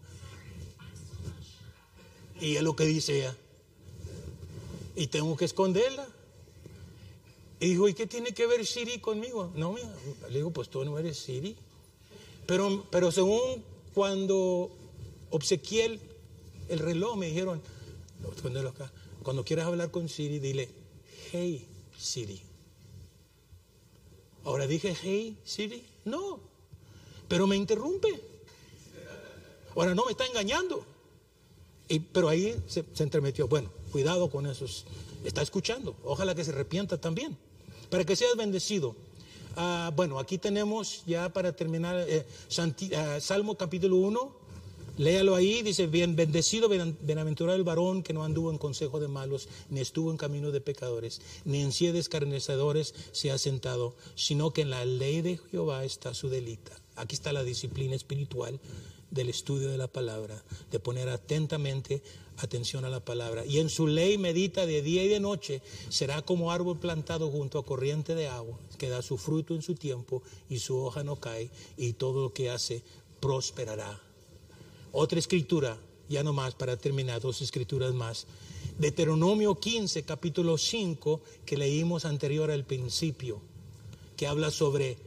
[2.41, 3.37] Y es lo que dice ella.
[4.97, 6.09] Y tengo que esconderla.
[7.61, 9.51] Y digo, ¿y qué tiene que ver Siri conmigo?
[9.55, 9.89] No, mira,
[10.29, 11.57] le digo, pues tú no eres Siri.
[12.47, 13.63] Pero, pero según
[13.95, 14.71] cuando
[15.31, 15.99] obsequié
[16.69, 17.63] el reloj, me dijeron.
[19.23, 20.69] Cuando quieras hablar con Siri, dile,
[21.33, 22.41] hey Siri.
[24.45, 25.85] Ahora dije, hey Siri.
[26.05, 26.41] No,
[27.29, 28.21] pero me interrumpe.
[29.75, 30.85] Ahora no me está engañando.
[32.13, 33.49] Pero ahí se, entremetió.
[33.49, 34.85] Bueno, cuidado con esos.
[35.25, 35.97] Está escuchando.
[36.05, 37.37] Ojalá que se arrepienta también.
[37.91, 38.95] Para que seas bendecido.
[39.57, 42.27] Ah, bueno, aquí tenemos ya para terminar eh,
[42.97, 44.45] ah, Salmo capítulo 1,
[44.97, 49.49] Léalo ahí, dice, bien, bendecido, bienaventurado el varón que no anduvo en consejo de malos,
[49.69, 54.53] ni estuvo en camino de pecadores, ni en silla de escarnecedores se ha sentado, sino
[54.53, 56.71] que en la ley de Jehová está su delita.
[56.95, 58.61] Aquí está la disciplina espiritual
[59.11, 62.01] del estudio de la palabra, de poner atentamente
[62.39, 63.45] atención a la palabra.
[63.47, 67.59] Y en su ley medita de día y de noche, será como árbol plantado junto
[67.59, 71.17] a corriente de agua, que da su fruto en su tiempo y su hoja no
[71.17, 72.83] cae, y todo lo que hace
[73.21, 74.01] prosperará.
[74.93, 75.79] Otra escritura,
[76.09, 78.27] ya no más para terminar, dos escrituras más.
[78.79, 83.41] Deuteronomio 15, capítulo 5, que leímos anterior al principio,
[84.17, 84.99] que habla sobre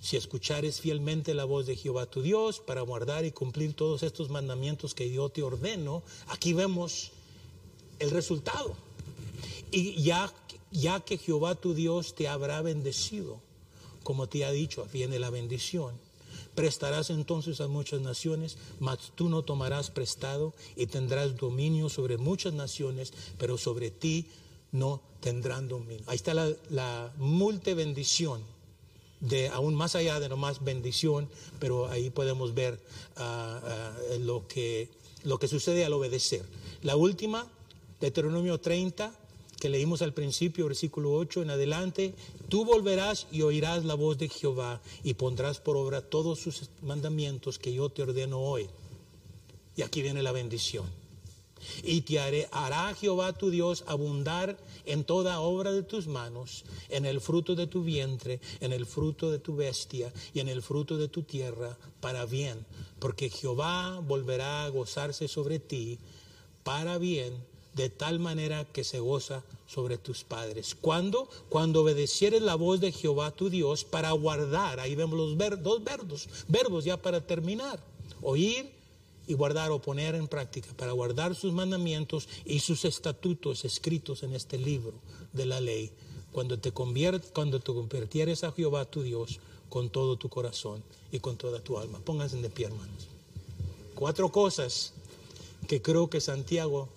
[0.00, 4.30] si escuchares fielmente la voz de Jehová tu Dios para guardar y cumplir todos estos
[4.30, 7.12] mandamientos que yo te ordeno, aquí vemos
[7.98, 8.74] el resultado.
[9.70, 10.32] Y ya,
[10.70, 13.40] ya que Jehová tu Dios te habrá bendecido,
[14.02, 15.94] como te ha dicho, viene la bendición
[16.54, 22.52] Prestarás entonces a muchas naciones, mas tú no tomarás prestado y tendrás dominio sobre muchas
[22.52, 24.26] naciones, pero sobre ti
[24.72, 26.04] no tendrán dominio.
[26.06, 28.42] Ahí está la, la bendición
[29.20, 32.80] de aún más allá de nomás bendición, pero ahí podemos ver
[33.16, 34.88] ah, ah, lo, que,
[35.24, 36.44] lo que sucede al obedecer.
[36.82, 37.46] La última,
[38.00, 39.14] Deuteronomio 30,
[39.60, 42.14] que leímos al principio, versículo 8 en adelante,
[42.48, 47.58] tú volverás y oirás la voz de Jehová y pondrás por obra todos sus mandamientos
[47.58, 48.68] que yo te ordeno hoy.
[49.76, 50.99] Y aquí viene la bendición.
[51.82, 52.18] Y te
[52.50, 54.56] hará Jehová tu Dios abundar
[54.86, 59.30] en toda obra de tus manos, en el fruto de tu vientre, en el fruto
[59.30, 62.64] de tu bestia y en el fruto de tu tierra, para bien.
[62.98, 65.98] Porque Jehová volverá a gozarse sobre ti,
[66.64, 70.76] para bien de tal manera que se goza sobre tus padres.
[70.80, 71.28] ¿Cuándo?
[71.48, 76.28] Cuando obedecieres la voz de Jehová tu Dios para guardar, ahí vemos los dos verbos,
[76.48, 77.80] verbos ya para terminar,
[78.22, 78.79] oír
[79.26, 84.34] y guardar o poner en práctica, para guardar sus mandamientos y sus estatutos escritos en
[84.34, 84.94] este libro
[85.32, 85.92] de la ley,
[86.32, 91.36] cuando te, cuando te convirtieres a Jehová tu Dios con todo tu corazón y con
[91.36, 92.00] toda tu alma.
[92.00, 93.08] Pónganse de pie, hermanos.
[93.94, 94.92] Cuatro cosas
[95.68, 96.88] que creo que Santiago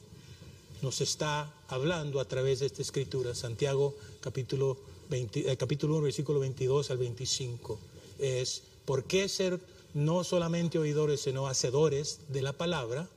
[0.81, 3.35] nos está hablando a través de esta escritura.
[3.35, 4.77] Santiago capítulo,
[5.09, 7.79] 20, eh, capítulo 1, versículo 22 al 25.
[8.19, 9.59] Es, ¿por qué ser
[9.93, 13.07] no solamente oidores, sino hacedores de la palabra?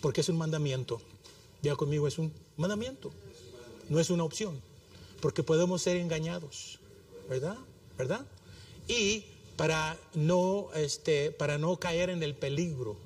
[0.00, 1.00] Porque es un mandamiento.
[1.62, 3.10] Ya conmigo, es un mandamiento.
[3.88, 4.60] No es una opción.
[5.20, 6.78] Porque podemos ser engañados.
[7.28, 7.56] ¿Verdad?
[7.96, 8.26] ¿Verdad?
[8.86, 9.24] Y
[9.56, 12.96] para no, este, para no caer en el peligro.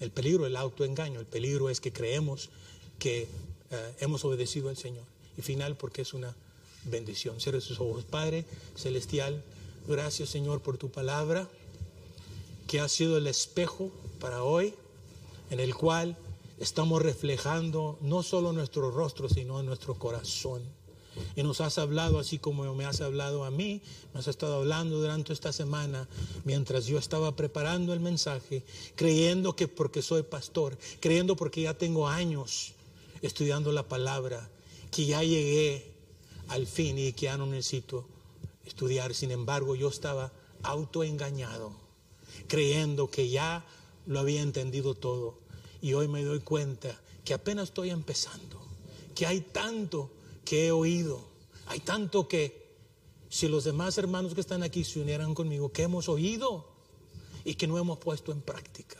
[0.00, 1.20] El peligro, el autoengaño.
[1.20, 2.50] El peligro es que creemos
[2.98, 3.26] que
[3.70, 5.04] eh, hemos obedecido al Señor.
[5.36, 6.36] Y final, porque es una
[6.84, 7.40] bendición.
[7.40, 8.04] Cierre sus ojos.
[8.04, 8.44] Padre
[8.76, 9.42] Celestial,
[9.86, 11.48] gracias Señor por tu palabra,
[12.72, 14.72] que ha sido el espejo para hoy,
[15.50, 16.16] en el cual
[16.58, 20.62] estamos reflejando no solo nuestro rostro, sino nuestro corazón.
[21.36, 23.82] Y nos has hablado así como me has hablado a mí,
[24.14, 26.08] nos has estado hablando durante esta semana
[26.46, 28.64] mientras yo estaba preparando el mensaje,
[28.94, 32.72] creyendo que porque soy pastor, creyendo porque ya tengo años
[33.20, 34.48] estudiando la palabra,
[34.90, 35.92] que ya llegué
[36.48, 38.06] al fin y que ya no necesito
[38.64, 39.12] estudiar.
[39.12, 41.81] Sin embargo, yo estaba autoengañado,
[42.46, 43.64] creyendo que ya
[44.06, 45.38] lo había entendido todo.
[45.80, 48.60] Y hoy me doy cuenta que apenas estoy empezando,
[49.14, 50.10] que hay tanto
[50.44, 51.24] que he oído,
[51.66, 52.62] hay tanto que
[53.28, 56.68] si los demás hermanos que están aquí se unieran conmigo, que hemos oído
[57.44, 58.98] y que no hemos puesto en práctica.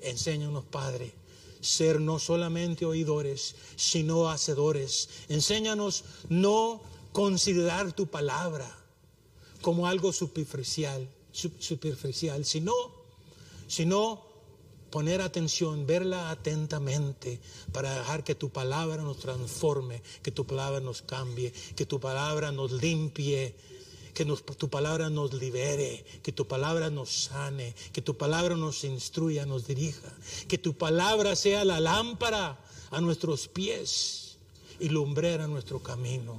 [0.00, 1.12] Enséñanos, Padre,
[1.60, 5.08] ser no solamente oidores, sino hacedores.
[5.28, 6.80] Enséñanos no
[7.12, 8.70] considerar tu palabra
[9.60, 12.72] como algo superficial, superficial, sino,
[13.66, 14.22] sino
[14.90, 17.40] poner atención, verla atentamente
[17.72, 22.52] para dejar que tu palabra nos transforme, que tu palabra nos cambie, que tu palabra
[22.52, 23.54] nos limpie
[24.14, 29.44] que tu palabra nos libere, que tu palabra nos sane, que tu palabra nos instruya,
[29.44, 30.08] nos dirija,
[30.46, 32.60] que tu palabra sea la lámpara
[32.92, 34.38] a nuestros pies
[34.78, 36.36] y lumbrera nuestro camino.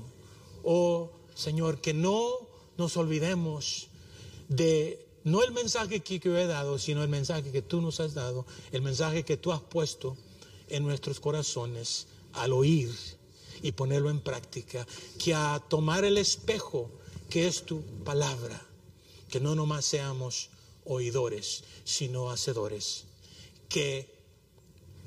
[0.64, 3.90] Oh Señor, que no nos olvidemos
[4.48, 8.14] de no el mensaje que yo he dado, sino el mensaje que tú nos has
[8.14, 10.18] dado, el mensaje que tú has puesto
[10.70, 12.94] en nuestros corazones al oír
[13.62, 14.86] y ponerlo en práctica,
[15.18, 16.92] que a tomar el espejo
[17.30, 18.62] que es tu palabra,
[19.30, 20.50] que no nomás seamos
[20.86, 23.06] oidores, sino hacedores,
[23.68, 24.14] que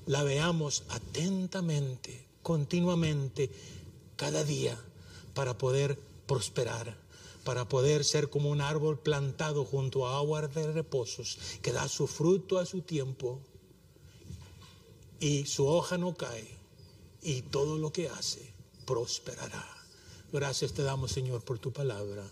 [0.06, 3.50] la veamos atentamente, continuamente,
[4.16, 4.76] cada día,
[5.34, 6.96] para poder prosperar,
[7.48, 12.06] para poder ser como un árbol plantado junto a aguas de reposos, que da su
[12.06, 13.40] fruto a su tiempo
[15.18, 16.46] y su hoja no cae
[17.22, 18.52] y todo lo que hace
[18.84, 19.66] prosperará.
[20.30, 22.22] Gracias te damos, Señor, por tu palabra.